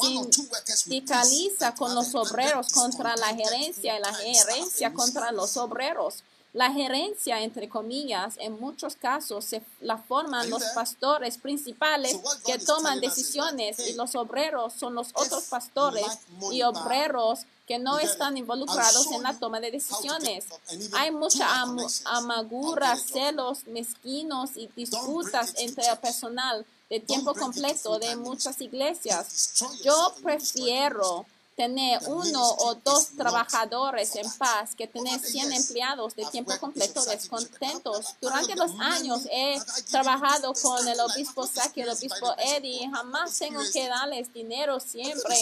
[0.00, 6.22] sindicaliza con los obreros contra la gerencia y la gerencia contra los obreros.
[6.54, 13.00] La gerencia, entre comillas, en muchos casos se la forman los pastores principales que toman
[13.00, 16.04] decisiones y los obreros son los otros pastores
[16.52, 20.44] y obreros que no están involucrados en la toma de decisiones.
[20.92, 28.14] Hay mucha am- amargura, celos mezquinos y disputas entre el personal de tiempo completo de
[28.16, 29.54] muchas iglesias.
[29.82, 31.24] Yo prefiero.
[31.56, 36.24] Tener uno o dos trabajadores en paz que tener Over the 100 years, empleados de
[36.26, 38.14] tiempo completo descontentos.
[38.20, 42.88] Durante los años he trabajado con el obispo Saki y el obispo Eddie.
[42.90, 45.36] Jamás tengo que darles dinero siempre.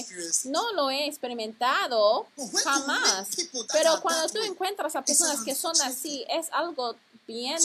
[0.45, 2.27] No lo he experimentado
[2.65, 3.29] jamás.
[3.73, 6.97] Pero cuando tú encuentras a personas que son así, es algo
[7.31, 7.59] bien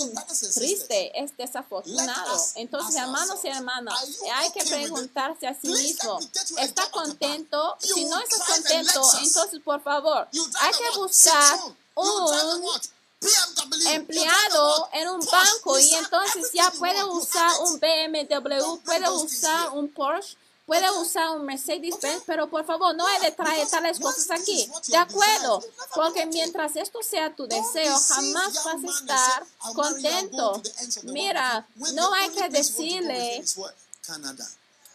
[0.53, 2.39] triste, es desafortunado.
[2.55, 3.95] Entonces, hermanos y hermanas,
[4.35, 6.19] hay que preguntarse a sí mismo,
[6.59, 7.75] ¿está contento?
[7.79, 11.59] Si no a contento, entonces por favor, hay que buscar
[11.95, 12.69] un
[13.87, 20.37] empleado en un banco y entonces ya puede usar un BMW, puede usar un Porsche,
[20.65, 24.69] puede usar un Mercedes-Benz, pero por favor no hay de traer tales cosas aquí.
[24.87, 25.63] De acuerdo,
[25.93, 30.61] porque mientras esto sea tu deseo, jamás vas a estar "I'll marry you, I'll contento.
[31.03, 33.43] Mira, with you." When no hay que decirle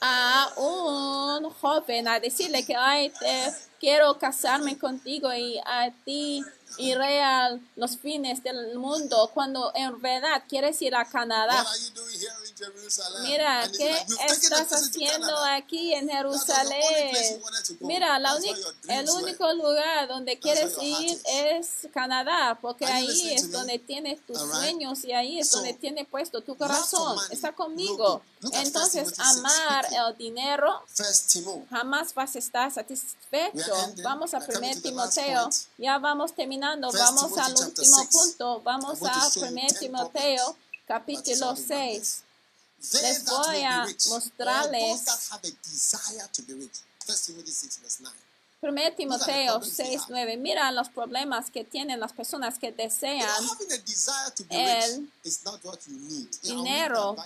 [0.02, 6.42] a un joven a decirle que ay te quiero casarme contigo y a ti
[6.78, 11.66] iré a los fines del mundo cuando en verdad quieres ir a Canadá.
[13.22, 17.40] Mira, ¿qué estás haciendo aquí en Jerusalén?
[17.80, 18.36] Mira, la
[18.88, 25.04] el único lugar donde quieres ir es Canadá, porque ahí es donde tienes tus sueños
[25.04, 27.18] y ahí es donde tiene puesto tu corazón.
[27.30, 28.22] Está conmigo.
[28.52, 30.82] Entonces, amar el dinero
[31.70, 33.74] jamás vas a estar satisfecho.
[34.02, 35.50] Vamos a We are coming 1 to the last Timoteo.
[35.78, 36.90] Ya vamos terminando.
[36.92, 38.60] Vamos al último punto.
[38.62, 40.56] Vamos a show you 1 ten Timoteo,
[40.86, 42.22] capítulo that is solving 6.
[42.92, 46.78] Les voy a mostrarles- those that have a desire to be rich.
[47.06, 48.14] First Timothy 6 verse 9.
[48.62, 50.10] 1 Timoteo problems they 6, have.
[50.10, 50.36] 9.
[50.36, 55.00] Mira los problemas que tienen las personas que desean having a desire to be el
[55.00, 56.28] rich is not what you need.
[56.44, 57.16] I will dinero.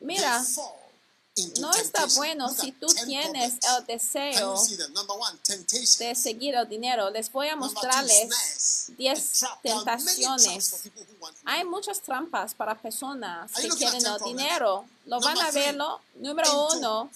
[0.00, 0.42] Mira,
[1.60, 4.54] no está bueno si tú 10 tienes el deseo
[5.98, 7.08] de seguir el dinero.
[7.10, 8.86] Les voy a mostrarles snares.
[8.98, 9.62] 10 A trap.
[9.62, 10.82] There are many traps tentaciones.
[11.46, 14.84] Hay muchas trampas para personas que quieren 10 el dinero.
[15.06, 16.00] Lo van a verlo.
[16.16, 17.10] Número uno,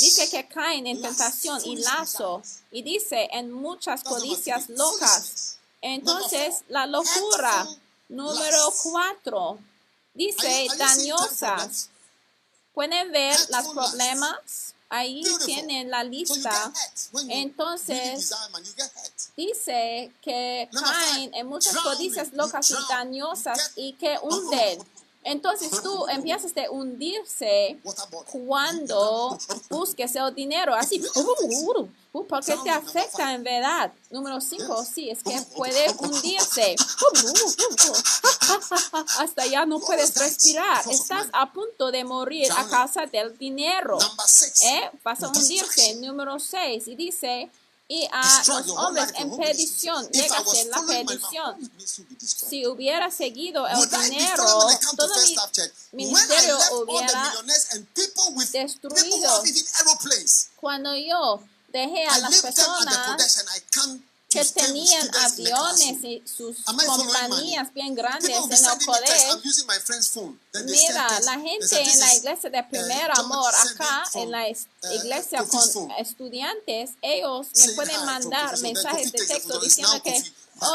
[0.00, 2.42] dice que caen en tentación y lazo.
[2.70, 5.56] Y dice en muchas codicias locas.
[5.82, 7.66] Entonces, la locura.
[8.08, 9.58] Número cuatro,
[10.14, 11.88] dice you- are you seeing 10 dañosas.
[12.74, 14.74] Pueden ver los problemas.
[14.88, 16.72] Ahí tienen la lista.
[17.28, 18.32] Entonces.
[19.36, 24.84] Dice que caen en muchas codicias locas y dañosas y que hunden.
[25.22, 27.78] Entonces tú empiezas a hundirse
[28.32, 31.86] cuando busques el dinero, así, uh,
[32.26, 33.92] porque te afecta en verdad.
[34.10, 36.74] Número 5, sí, es que puede hundirse.
[39.18, 40.82] Hasta ya no puedes respirar.
[40.90, 43.98] Estás a punto de morir a causa del dinero.
[44.62, 44.90] ¿Eh?
[45.04, 45.96] Vas a hundirse.
[45.96, 47.50] Número 6, y dice,
[47.90, 51.72] y a los hombres en perdición, If I llega a was ser la perdición.
[52.20, 54.44] Si hubiera seguido el dinero,
[54.96, 55.14] todo
[55.90, 59.42] mi ministerio left all the hubiera millionaires and people with people who destruido.
[60.60, 62.96] cuando yo dejé a las personas
[64.30, 69.42] Que tenían aviones y sus compañías bien grandes en el poder,
[70.66, 74.92] Mira, la gente en "This la iglesia de uh, primer amor, acá en la uh,
[74.92, 80.22] iglesia con estudiantes, ellos me pueden mandar mensajes de texto diciendo que,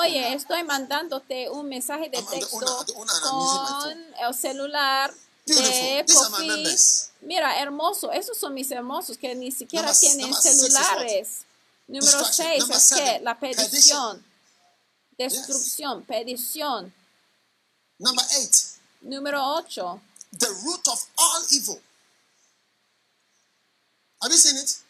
[0.01, 5.13] oye, estoy mandándote un mensaje de texto con el celular
[5.45, 6.05] de.
[7.21, 11.45] Mira, hermoso, esos son mis hermosos que ni siquiera tienen celulares.
[11.88, 12.45] Número Destruction.
[12.47, 14.25] 6 Number es que la perdición,
[15.17, 16.93] destrucción, perdición.
[17.99, 18.55] Number eight,
[19.01, 20.01] Número 8.
[20.39, 21.79] the root of all evil.
[24.21, 24.84] Have you seen it?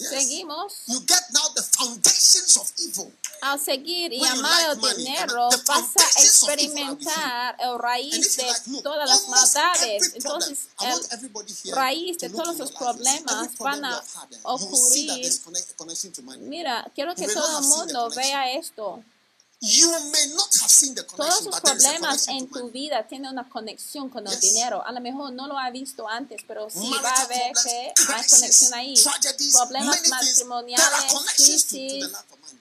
[0.00, 0.08] Yes.
[0.08, 0.72] Seguimos.
[0.86, 3.12] You get now the foundations of evil.
[3.42, 9.28] Al seguir y amar el dinero, vas a experimentar el raíz de like, todas las
[9.28, 10.12] maldades.
[10.14, 14.02] Entonces, el raíz de todos los problemas problem van a
[14.44, 15.40] ocurrir.
[16.40, 19.02] Mira, quiero que todo el mundo vea esto.
[19.62, 23.46] You may not have seen the Todos connection, sus problemas en tu vida tienen una
[23.46, 24.40] conexión con el Yes.
[24.40, 24.82] dinero.
[24.86, 27.92] A lo mejor no lo ha visto antes, pero sí va a ver problems, que
[28.14, 28.94] hay conexión ahí.
[29.52, 32.06] Problemas matrimoniales, crisis.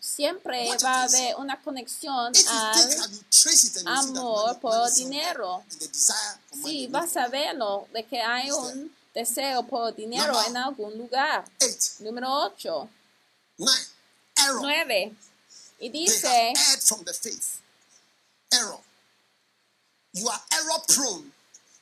[0.01, 5.63] Siempre What va a haber una conexión If al amor por dinero.
[6.63, 11.45] Sí, vas a verlo de que hay un deseo por dinero Number en algún lugar.
[11.61, 12.89] Eight, Número 8,
[13.57, 13.71] nine,
[14.35, 14.61] error.
[14.63, 15.15] 9.
[15.79, 17.61] Y dice, from the faith.
[18.51, 18.79] Error.
[20.13, 21.31] You are error prone.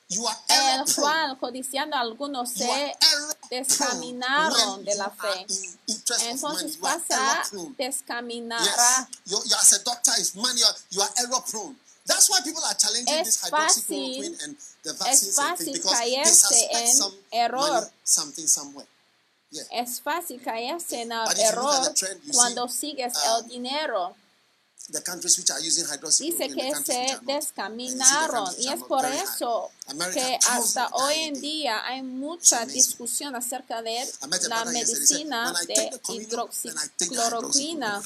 [0.09, 1.01] You are error el prone.
[1.09, 5.45] cual codiciando a algunos You are se error descaminaron prone de la fe.
[6.29, 7.43] Entonces vas a
[7.77, 8.61] descaminar.
[8.63, 9.07] Yes.
[9.25, 10.59] You, you as a doctor is money.
[10.59, 11.75] You are, you are error prone.
[12.05, 15.77] That's why people are challenging Es this fácil- hydroxychloroquine and the vaccines and fácil things
[15.79, 17.57] because they caerse suspect en some error.
[17.57, 18.87] money, something somewhere.
[19.71, 21.93] Es fácil caerse en el error
[22.33, 24.15] cuando sigues um, el dinero.
[24.89, 25.85] The countries which are using
[26.19, 29.69] Dice que se descaminaron y es por eso
[30.13, 34.09] que hasta hoy en día hay mucha discusión acerca de
[34.47, 38.01] la medicina "When I de hidroxicloroquina.
[38.01, 38.03] hydroxychloroquine."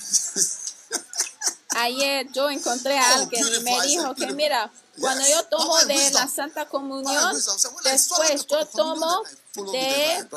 [1.75, 6.11] Ayer yo encontré a Oh, alguien y me dijo que mira, cuando yo tomo de
[6.11, 7.35] la Santa Comunión,
[7.83, 9.23] después yo tomo
[9.71, 10.27] de.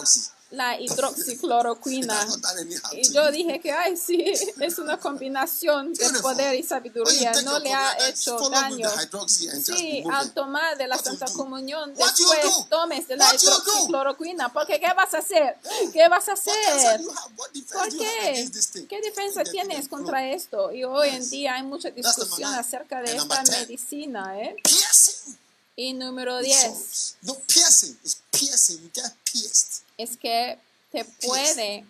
[0.55, 2.27] La hidroxicloroquina.
[2.93, 4.25] Y yo dije que, ay, sí,
[4.61, 8.89] es una combinación de poder y sabiduría, no le ha hecho daño.
[9.59, 11.27] Sí, al tomar de la Santa?
[11.35, 15.57] Comunión, después tomes de la hidroxicloroquina, porque ¿qué vas a hacer?
[15.93, 17.01] ¿Qué vas a hacer?
[17.73, 18.51] ¿Por qué?
[18.89, 20.73] ¿Qué defensa tienes contra esto?
[20.73, 24.57] Y hoy en día hay mucha discusión acerca de esta medicina, ¿eh?
[25.77, 27.17] Y número with 10 swords.
[27.23, 27.97] No piercing.
[28.33, 28.91] Piercing.
[28.95, 29.84] You pierced.
[29.99, 30.59] Es que
[30.91, 31.87] te puede.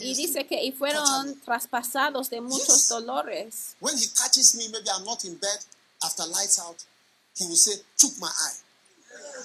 [0.00, 3.76] Y dice que y fueron traspasados de muchos dolores.
[3.80, 5.58] when he catches me, maybe I'm not in bed
[6.02, 6.76] after lights out,
[7.36, 8.65] he will say, choke my eye.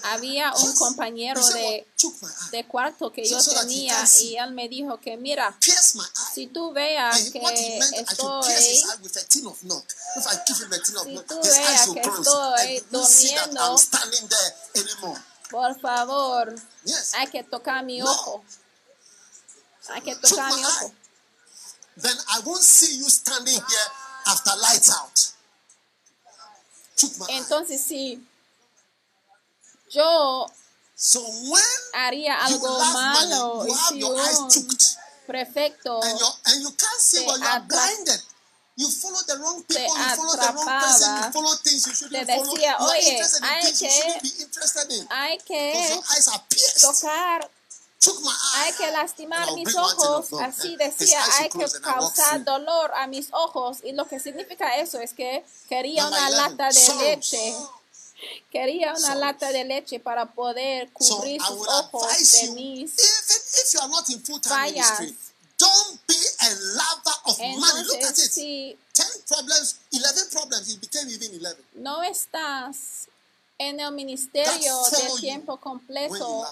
[0.04, 1.96] Había un compañero de, "What?
[1.96, 2.50] Choke my eye.
[2.50, 5.56] de cuarto que yo tenía y él me dijo que mira,
[6.34, 7.38] si tú veas que
[8.00, 8.54] estoy
[11.04, 13.64] Si tú veas que estoy durmiendo-
[15.50, 16.54] por favor,
[17.14, 18.44] hay que tocar mi ojo.
[19.88, 20.92] Hay que tocar mi ojo.
[22.00, 23.90] Then I won't see you standing here
[24.26, 25.18] after lights out.
[27.28, 28.24] Entonces, si
[29.92, 30.46] yo
[31.94, 34.48] haría algo malo y si un
[35.26, 36.08] prefecto te
[38.74, 42.26] you follow the wrong people, you follow the wrong person, you follow things you shouldn't
[42.26, 42.54] te follow.
[42.54, 45.08] decía, "Oye, interested in hay you que- shouldn't be interested in.
[45.10, 46.80] hay Because que your eyes are pierced.
[46.80, 47.50] tocar,
[48.00, 48.64] Took my eye.
[48.64, 50.26] hay que lastimar mis ojos.
[50.40, 53.78] Así decía, hay que causar dolor a mis ojos.
[53.84, 57.54] Y lo que significa eso es que quería una 11, lata de leche.
[58.50, 59.20] Quería una Sorrows.
[59.20, 63.88] lata de leche para poder So cubrir sus ojos de mis even if you are
[63.88, 64.98] not in full-time fallas.
[65.58, 67.82] don't be a lover of money.
[67.84, 68.32] Look at Entonces, it.
[68.32, 71.56] si 10 problems, 11 problems, it became even 11.
[71.74, 73.08] no estás
[73.58, 76.46] en el ministerio de tiempo completo.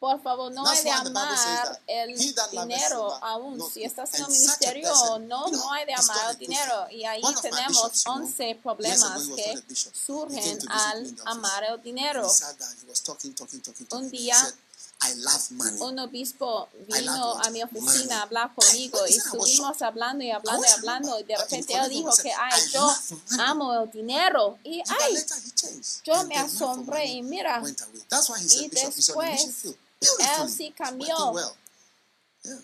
[0.00, 2.18] Por favor, no That's hay de amar el
[2.50, 3.60] dinero aún.
[3.70, 6.86] Si such a ministerio, person, no, no hay de amar el dinero.
[6.90, 11.82] Y ahí tenemos bishops, you know, 11 years ago problemas que surgen al amar el
[11.82, 12.26] dinero.
[13.90, 14.54] Un día, said,
[15.02, 15.80] I love money.
[15.80, 20.70] un obispo vino a mi oficina a hablar conmigo y estuvimos hablando y hablando y
[20.70, 24.58] hablando y de repente él dijo que, ay, "I yo love money." amo el dinero.
[24.64, 25.24] Y, ay,
[26.04, 27.62] yo me asombré y mira,
[28.50, 29.64] y después,
[30.00, 31.34] It's cambió.
[31.34, 31.56] well.
[32.44, 32.56] Yeah.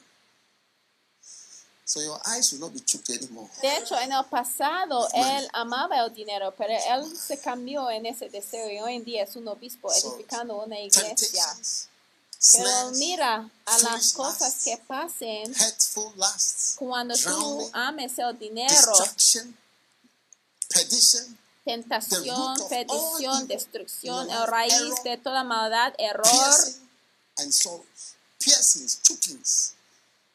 [1.84, 3.49] So your eyes will not be choked anymore.
[3.62, 8.28] De hecho, en el pasado él amaba el dinero, pero él se cambió en ese
[8.28, 11.45] deseo y hoy en día es un obispo So, edificando una iglesia.
[12.53, 15.55] Pero mira a las cosas que pasen
[16.76, 18.93] cuando tú ames el dinero,
[21.64, 26.26] tentación, perdición, destrucción, el raíz de toda maldad, error.
[27.39, 28.14] And sorrows.
[28.41, 29.74] Piercings, chokings,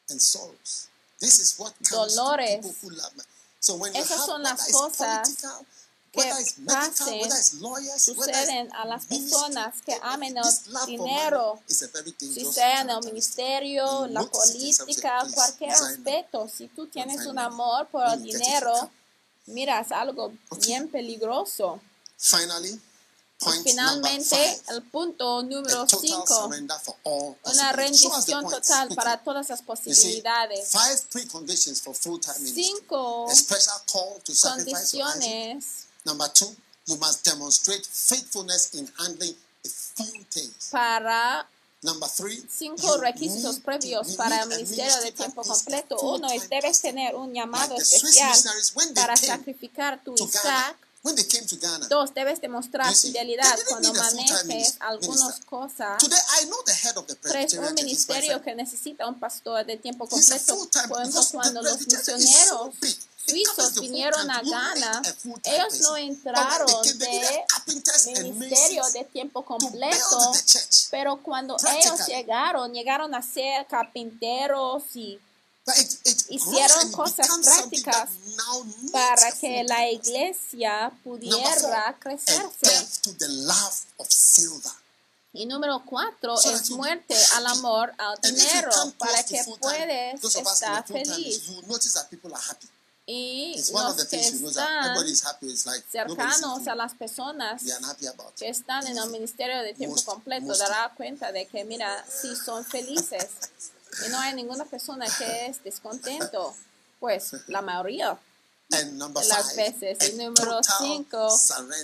[0.09, 0.87] and sorrows.
[1.19, 2.49] This is what comes Dolores.
[2.49, 3.27] to people who love money.
[3.59, 5.65] So when you Esas have son las cosas political,
[6.11, 10.85] que whether it's medical, pasen, whether it's lawyers, suceden a las personas que amen el
[10.87, 17.87] dinero, si sea en el ministerio, la política, cualquier aspecto, si tú tienes un amor
[17.89, 18.91] por el you you dinero, come.
[19.45, 20.33] mira, es algo
[20.65, 21.79] bien peligroso.
[22.17, 22.79] Finally,
[23.63, 24.75] Finalmente, number five.
[24.75, 29.61] el punto número a total 5, surrender for all una rendición total para todas las
[29.63, 30.69] posibilidades.
[32.53, 35.21] Cinco A special call to sacrifice your Isaac.
[35.21, 36.55] condiciones Number two,
[36.87, 39.35] you must demonstrate faithfulness in handling
[39.65, 40.69] a few things.
[40.71, 41.47] para
[41.83, 45.99] Number three, cinco requisitos previos para el ministerio de tiempo completo.
[45.99, 48.37] Uno es debes tener un llamado especial
[48.93, 50.77] para sacrificar tu Isaac.
[51.03, 51.87] When they came to Ghana.
[51.89, 55.97] Dos, debes demostrar fidelidad cuando manejes algunas cosas.
[55.99, 59.77] Today, I know the head of the Tres, un ministerio que necesita un pastor de
[59.77, 60.57] tiempo completo.
[61.31, 62.75] cuando los misioneros
[63.25, 65.01] suizos vinieron a Ghana,
[65.43, 70.33] ellos no entraron de ministerio de tiempo completo,
[70.91, 75.19] pero cuando ellos llegaron, llegaron a ser carpinteros y
[76.29, 78.09] Hicieron cosas prácticas
[78.91, 82.87] para que la iglesia pudiera crecerse.
[85.33, 91.41] Y número cuatro es muerte al amor al dinero para que the estar feliz.
[93.05, 94.95] Y los que están
[95.91, 97.61] cercanos a las personas
[98.37, 102.65] que están en el ministerio de tiempo completo dará cuenta de que, mira, sí son
[102.65, 103.27] felices
[104.05, 106.55] y no hay ninguna persona que es descontento.
[106.99, 108.17] Pues la mayoría
[109.27, 109.97] las veces.
[110.09, 111.27] Y número cinco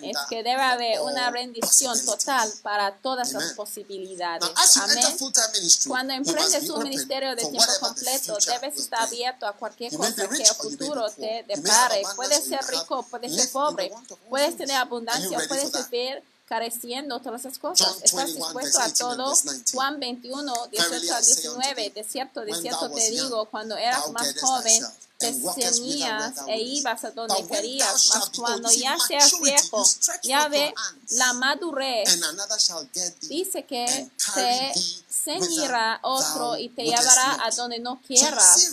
[0.01, 4.49] es que debe haber una rendición total para todas las posibilidades.
[4.77, 5.03] Amén.
[5.87, 10.55] Cuando emprendes un ministerio de tiempo completo, debes estar abierto a cualquier cosa que el
[10.55, 12.03] futuro te depare.
[12.15, 13.91] Puedes ser rico, puedes ser pobre,
[14.29, 18.01] puedes tener abundancia, puedes vivir careciendo todas esas cosas.
[18.03, 19.29] Estás 21, dispuesto a 18 and todo.
[19.29, 19.71] verse 19.
[19.73, 21.75] Juan 21, 18 Verily a I say unto 19.
[21.75, 24.83] thee, De cierto, de cierto te digo, cuando eras más joven,
[25.17, 28.09] te ceñías e ibas a donde querías.
[28.13, 29.83] Mas cuando ya seas viejo,
[30.23, 30.73] ya ve
[31.11, 32.07] la madurez.
[33.21, 34.73] Dice que te
[35.09, 38.69] ceñirá otro y te llevará a donde no quieras.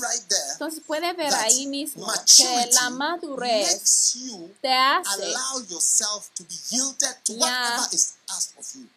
[0.53, 2.07] Entonces puedes ver ahí mismo
[2.37, 4.15] que la madurez
[4.61, 8.89] te hace allow yourself to be yielded to Ya whatever is asked of you.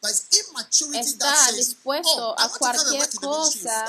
[0.00, 3.86] But it's immaturity Está dispuesto oh, a cualquier cosa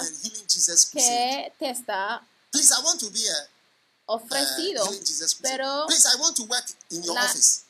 [0.93, 2.21] que te está
[2.57, 4.83] Please, I want to be a uh, ofrecido.
[4.85, 5.35] healing Jesus.
[5.35, 7.63] Pero Please, I want to work in your la office.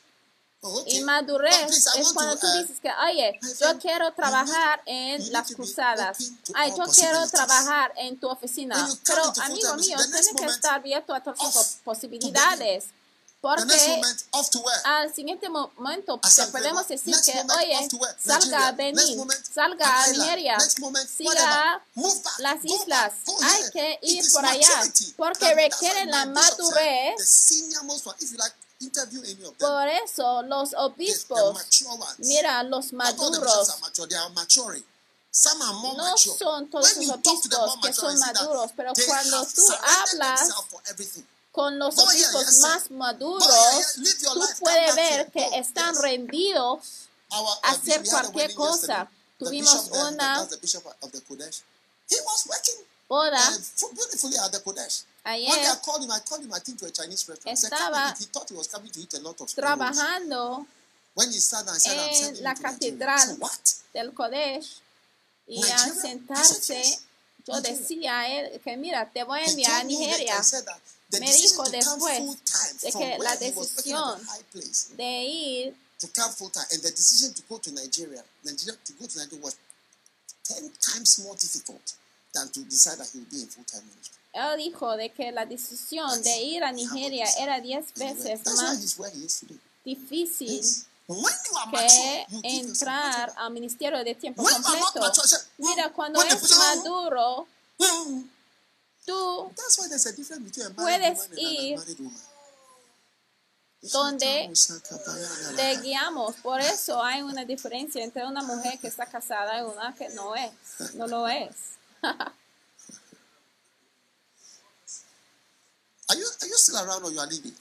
[0.60, 0.98] Oh, okay.
[0.98, 4.82] inmadurez please, I es want cuando to, tú uh, dices que, oye, yo quiero trabajar
[4.86, 6.18] en need las cruzadas.
[6.54, 8.74] Ay, yo quiero trabajar en tu oficina.
[9.04, 12.86] Pero, amigo mío, tienes que estar abierto a todas las to posibilidades.
[13.40, 13.62] Porque
[14.84, 16.18] al siguiente mo- momento
[16.50, 17.88] podemos decir que, oye,
[18.24, 19.18] salga a Benin,
[19.54, 20.06] salga a.
[20.24, 20.56] Nigeria,
[21.08, 21.82] siga
[22.38, 23.12] las islas.
[23.42, 24.80] Hay que ir por allá,
[25.16, 27.14] porque And that's why requiere la madurez.
[29.58, 31.38] Por eso los obispos,
[32.18, 33.68] mira, los maduros,
[35.96, 39.62] no son todos los obispos que son maduros, pero cuando tú
[40.12, 40.40] hablas.
[41.58, 42.62] Con los obispos yes, sir.
[42.62, 46.02] más maduros, here, live your tú puedes ver que Go, están yes.
[46.02, 46.78] rendidos
[47.30, 49.10] Our, a hacer cualquier cosa.
[49.36, 50.48] Tuvimos una
[53.08, 53.58] boda.
[55.24, 55.50] ayer
[57.44, 58.16] Estaba
[59.56, 60.64] trabajando
[61.16, 63.38] en la you to Nigeria." I catedral
[63.92, 64.80] del Kodesh
[65.48, 65.82] y Nigeria?
[65.82, 67.00] al sentarse.
[67.44, 70.40] Yo decía a él que mira, te voy a enviar a Nigeria
[71.10, 74.20] Me dijo después de que la decisión
[74.96, 78.92] de ir to come full time and the decision to go to Nigeria, Nigeria to
[79.00, 79.56] go to Nigeria was
[80.44, 81.94] ten times more difficult
[82.32, 84.14] than to decide that he would be in full time ministry.
[84.32, 88.78] él dijo de que la decisión de ir a Nigeria era diez veces más
[89.84, 90.84] difícil Yes.
[91.08, 95.10] Que entrar al ministerio de tiempo completo.
[95.56, 97.46] Mira, cuando es maduro.
[99.08, 99.52] Tú
[100.84, 101.78] Puedes ir
[103.80, 104.50] donde
[105.56, 106.36] te guiamos.
[106.36, 110.34] Por eso hay una diferencia entre una mujer que está casada y una que no
[110.36, 110.50] es.
[110.94, 111.54] No lo es.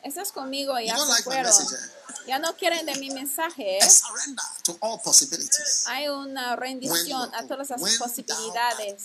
[0.04, 1.52] Estás conmigo ya se fueron.
[1.74, 1.92] eh?
[2.28, 3.78] Ya no quieren de mi mensaje.
[3.78, 3.80] ¿eh?
[5.88, 9.04] Hay una rendición a todas las posibilidades.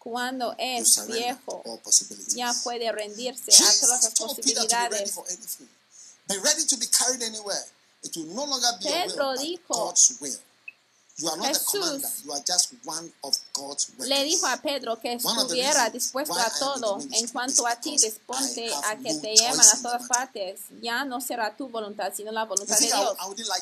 [0.00, 1.62] Cuando es viejo,
[2.28, 5.12] ya puede rendirse a todas las posibilidades.
[8.80, 9.94] Pedro dijo,
[11.42, 12.24] Jesús.
[13.98, 16.98] Le dijo a Pedro que estuviera dispuesto a todo.
[17.12, 20.60] En cuanto a ti, disponte a que te llevan a todas partes.
[20.82, 23.16] Ya no será tu voluntad, sino la voluntad de Dios.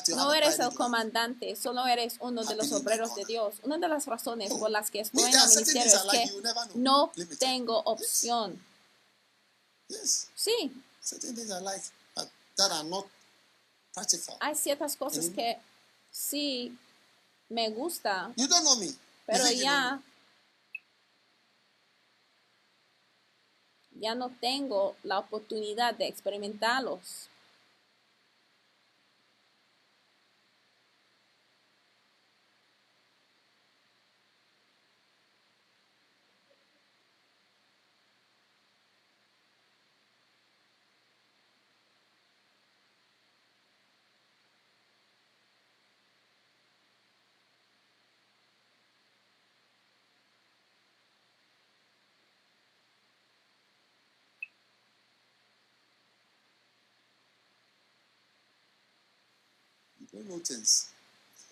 [0.09, 3.29] No eres el comandante, solo eres uno de los obreros de.
[3.29, 3.55] Dios.
[3.63, 6.31] Una de las razones por las que estoy en el ministerio es que
[6.75, 8.59] no tengo opción.
[10.35, 10.83] Sí,
[14.39, 15.59] hay ciertas cosas que
[16.11, 16.77] sí
[17.49, 18.89] me gusta, You don't know me.
[19.25, 19.99] Pero think you know ya
[23.99, 27.28] ya no tengo la oportunidad de experimentarlos.
[60.13, 60.87] You don't know things.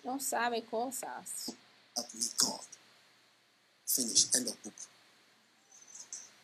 [0.04, 1.50] No sabe cosas.
[1.96, 2.60] Up with God.
[3.86, 4.26] Finish.
[4.34, 4.74] End of book.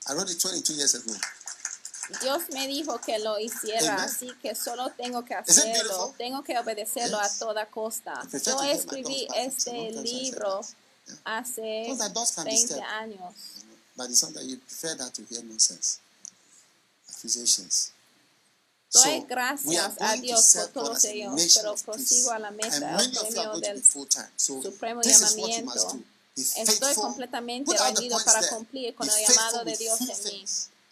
[0.08, 1.14] I wrote it 22 years ago.
[2.20, 4.04] Dios me dijo que lo hiciera, Amen.
[4.04, 7.32] así que solo tengo que hacerlo, tengo que obedecerlo Yes.
[7.32, 8.22] a toda costa.
[8.30, 10.60] Yo escribí este libro.
[11.06, 11.16] Yeah.
[11.24, 12.82] hace Because that does can be 20 said.
[12.82, 13.34] años.
[13.96, 16.00] But it's something you prefer that to hear nonsense.
[17.08, 17.92] Accusations.
[18.94, 23.84] Doy gracias a Dios por todos ellos, pero prosigo a la meta, el premio del
[24.36, 25.98] supremo llamamiento.
[26.36, 30.44] Estoy completamente rendido para cumplir con el llamado de Dios en mí.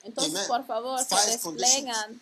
[0.04, 2.20] Entonces, por favor, que desplegan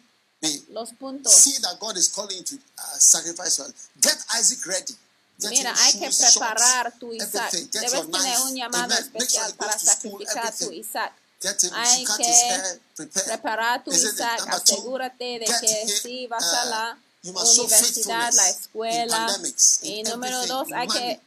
[0.71, 1.33] los puntos.
[1.33, 3.59] See that God is calling to uh, sacrifice.
[3.59, 3.73] Well.
[4.01, 4.95] Get Isaac ready.
[5.39, 7.53] Get Mira, hay que preparar tu Isaac.
[7.53, 8.99] Debes tener un llamado Amen.
[8.99, 11.13] especial sure para sacrificar tu Isaac.
[11.43, 12.81] Get him, Hay que his hair,
[13.25, 19.41] preparar tu Isaac, asegúrate de que him, sí vas a la universidad, la escuela.
[19.83, 21.21] y número dos, hay que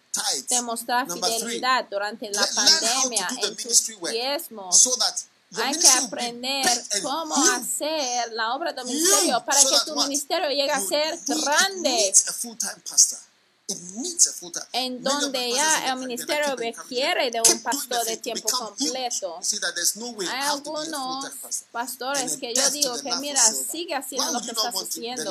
[0.50, 4.80] demostrar fidelidad durante la pandemia en tus diezmos.
[4.80, 4.92] So
[5.56, 10.82] hay que aprender cómo hacer la obra de ministerio para que tu ministerio llegue a
[10.82, 12.14] ser grande
[14.74, 19.40] en donde ya el ministerio requiere de un pastor de tiempo completo.
[20.30, 21.26] Hay algunos
[21.72, 25.24] pastores que yo digo que mira, sigue haciendo lo que estás haciendo.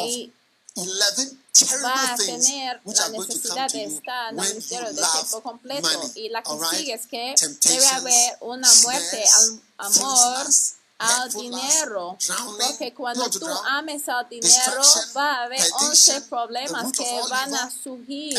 [0.00, 0.32] Y
[1.82, 6.10] va a tener la necesidad de estar en el ministerio de tiempo completo.
[6.14, 10.46] Y la que sigue es que debe haber una muerte al amor
[10.98, 12.18] al dinero,
[12.66, 14.82] porque cuando tú ames al dinero
[15.16, 18.38] va a haber 11 problemas que van a surgir,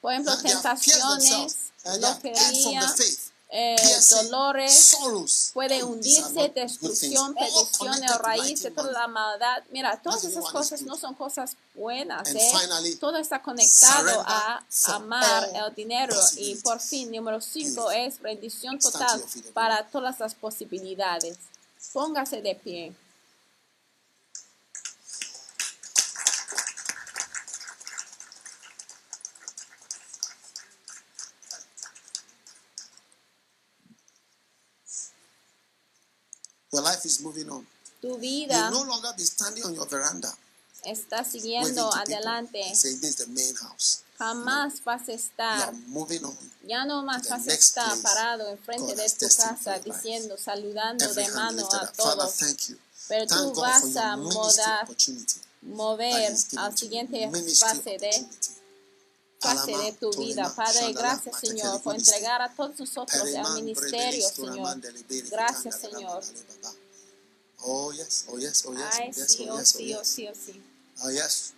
[0.00, 1.56] por ejemplo, tentaciones,
[2.00, 2.94] loquería,
[3.50, 3.76] eh,
[4.10, 4.96] dolores,
[5.54, 9.62] puede hundirse, destrucción, peticiones, raíz de toda la maldad.
[9.70, 12.28] Mira, todas esas cosas no son cosas buenas.
[12.28, 12.96] ¿eh?
[13.00, 16.14] Todo está conectado a amar el dinero.
[16.36, 21.38] Y por fin, número 5 es rendición total para todas las posibilidades.
[21.92, 22.94] Póngase de pie.
[36.72, 37.66] Your life is moving on.
[38.00, 40.28] Tu You vida will no longer be standing on your veranda
[40.84, 42.62] está siguiendo adelante.
[42.74, 44.02] saying this is the main house.
[44.18, 45.72] Jamás vas a estar,
[46.64, 51.68] ya no más vas a estar parado enfrente de tu casa diciendo, saludando de mano
[51.72, 52.34] a todos.
[53.06, 54.88] Pero tú vas a modar,
[55.62, 58.28] mover al siguiente fase de
[59.38, 60.52] fase de tu vida.
[60.52, 64.80] Padre, gracias Señor por entregar a todos nosotros al ministerio, Señor.
[65.30, 66.24] Gracias Señor.
[67.60, 70.18] Oh, yes, oh, yes, oh, yes, oh, yes, oh, yes,
[71.02, 71.52] oh, yes.
[71.52, 71.57] Oh,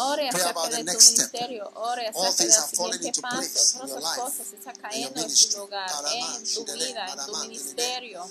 [0.00, 1.70] Ore Pray acerca de tu ministerio.
[1.74, 3.78] Ore acerca del siguiente paso.
[3.80, 8.26] Todas las cosas están cayendo en su lugar, en tu vida, en tu ministerio.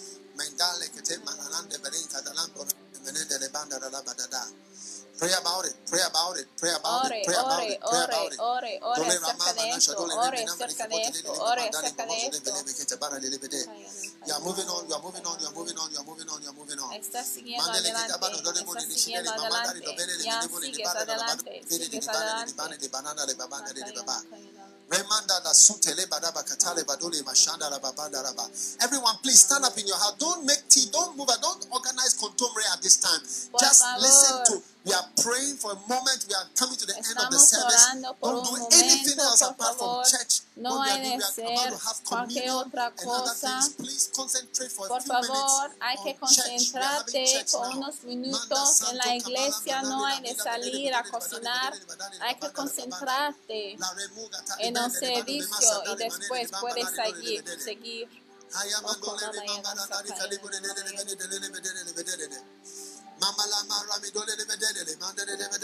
[5.18, 7.90] Pray about it, pray about it, pray about ore, it, pray about ore, it, pray
[7.90, 8.40] ore, about it.
[8.40, 12.52] Ore, ore, ore, acerca de esto, ore acerca de esto, ore acerca de esto.
[14.28, 16.30] You are moving on, you are moving on, you are moving on, you are moving
[16.30, 16.94] on, you are moving on.
[16.94, 20.24] Estás siguiendo adelante, estás siguiendo adelante.
[20.24, 22.58] Ya sigues adelante, sigues adelante.
[28.80, 30.16] Everyone, please stand up in your house.
[30.18, 33.20] Don't make tea, don't move, don't organize contemporary at this time.
[33.60, 36.24] Just listen to We are praying for a moment.
[36.30, 37.92] We are coming to the Estamos end of the service.
[38.24, 40.48] Don't do momento, anything else apart from church.
[40.56, 41.74] No hay de ser
[42.08, 43.60] cualquier otra cosa.
[44.88, 47.46] Por favor, hay que concentrarte
[47.76, 49.82] unos minutos en la iglesia.
[49.82, 51.74] No hay de salir a cocinar.
[52.22, 53.78] Hay que concentrarte
[54.60, 58.08] en el servicio y después puedes seguir, seguir.
[63.20, 64.96] Mamala mandele ma memora le le che le le.
[64.98, 65.62] Mandala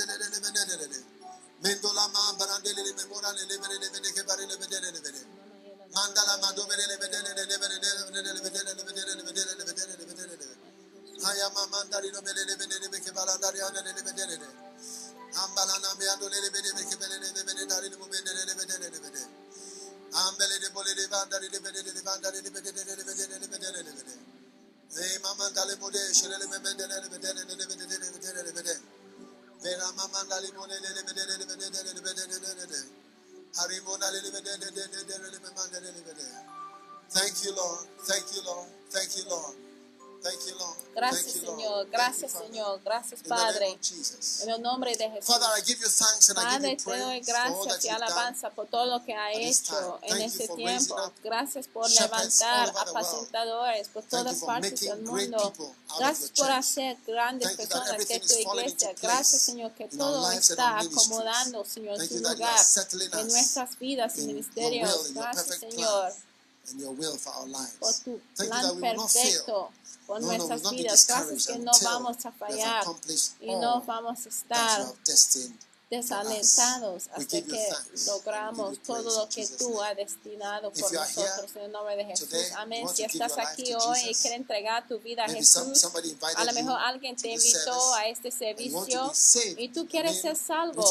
[6.41, 7.93] ma le le le le le le le le le.
[8.11, 8.83] Le le le le.
[11.19, 11.43] Le le
[20.57, 20.99] le le le
[22.15, 23.52] le le le le le le
[37.11, 37.79] Thank you Lord.
[38.05, 38.69] Thank you Lord.
[38.89, 39.55] Thank you Lord.
[40.23, 40.77] Thank you, Lord.
[40.95, 41.33] Gracias.
[41.33, 41.89] Señor.
[41.91, 42.31] Gracias.
[42.31, 42.81] Señor.
[42.83, 43.77] Gracias, Padre.
[44.43, 45.25] En el nombre de Jesús.
[45.25, 48.49] Father, I give you thanks and I give Padre, you te doy gracias y alabanza
[48.51, 51.11] por todo lo que ha hecho en este for tiempo.
[51.21, 55.53] Gracias por levantar apacentadores por todas partes del mundo.
[55.99, 58.95] Gracias por hacer grandes personas es tu iglesia.
[59.01, 62.59] Gracias, Señor, que todo está acomodando, Señor, en su lugar
[63.13, 65.13] en nuestras vidas y ministerios.
[65.13, 66.13] Gracias, Señor,
[66.63, 68.01] plan and your will for our por lives.
[68.03, 69.69] tu plan perfecto
[70.13, 71.07] por No, no, nuestras be vidas.
[71.07, 72.85] Gracias que no vamos a fallar
[73.39, 74.85] y no vamos a estar
[75.89, 77.69] desalentados hasta que
[78.07, 82.29] logramos todo lo que tú has destinado por nosotros en el nombre de Jesús.
[82.57, 82.87] Amén.
[82.89, 85.83] Si estás aquí hoy y quieres entregar tu vida a Jesús,
[86.35, 89.11] a lo mejor alguien te invitó a este servicio
[89.57, 90.83] y tú quieres ser salvo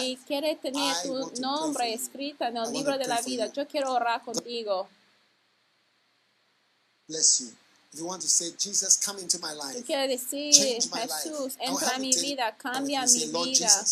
[0.00, 3.52] y quieres tener tu nombre escrito en el libro de la vida.
[3.52, 4.88] Yo quiero orar contigo.
[7.08, 7.65] Bless you.
[7.96, 9.84] You want to say, Jesus, come into my Tú life.
[9.86, 11.12] quieres decir, Change my life.
[11.24, 13.84] Jesús, entra a mi vida, cambia mi vida.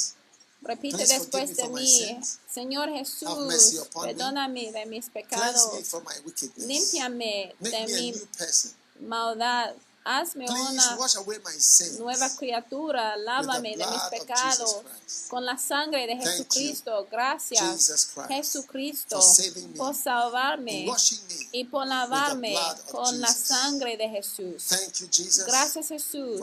[0.63, 2.21] Repite Please después de mí.
[2.51, 6.67] Señor Jesús, perdóname de mis pecados, from my wickedness.
[6.67, 8.15] límpiame de mi
[9.07, 9.75] maldad,
[10.05, 10.99] hazme una
[11.99, 14.83] nueva criatura, lávame de mis pecados
[15.29, 17.07] con la sangre de Jesucristo.
[17.11, 19.19] Gracias, Jesucristo,
[19.77, 20.87] por salvarme
[21.53, 22.55] y por lavarme
[22.91, 24.67] con la sangre de Jesús.
[25.47, 26.41] Gracias, Jesús,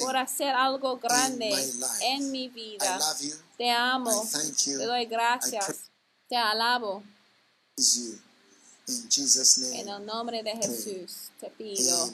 [0.00, 1.50] por hacer algo grande
[2.02, 2.98] en mi vida.
[3.56, 4.28] Te amo,
[4.64, 5.76] te doy gracias,
[6.28, 7.02] te alabo.
[8.90, 9.98] In Jesus' En name.
[9.98, 12.10] el nombre de Jesús te pido.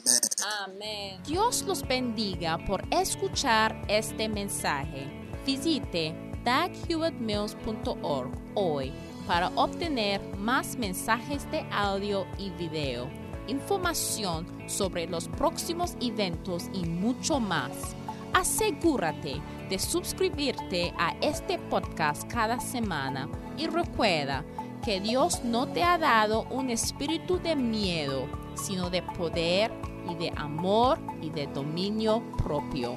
[0.63, 1.19] Amén.
[1.25, 5.07] Dios los bendiga por escuchar este mensaje.
[5.43, 6.13] Visite
[6.43, 8.93] daghewittmills.org hoy
[9.25, 13.09] para obtener más mensajes de audio y video,
[13.47, 17.71] información sobre los próximos eventos y mucho más.
[18.33, 23.27] Asegúrate de suscribirte a este podcast cada semana
[23.57, 24.45] y recuerda
[24.83, 29.71] que Dios no te ha dado un espíritu de miedo, sino de poder
[30.09, 32.95] y de amor y de dominio propio.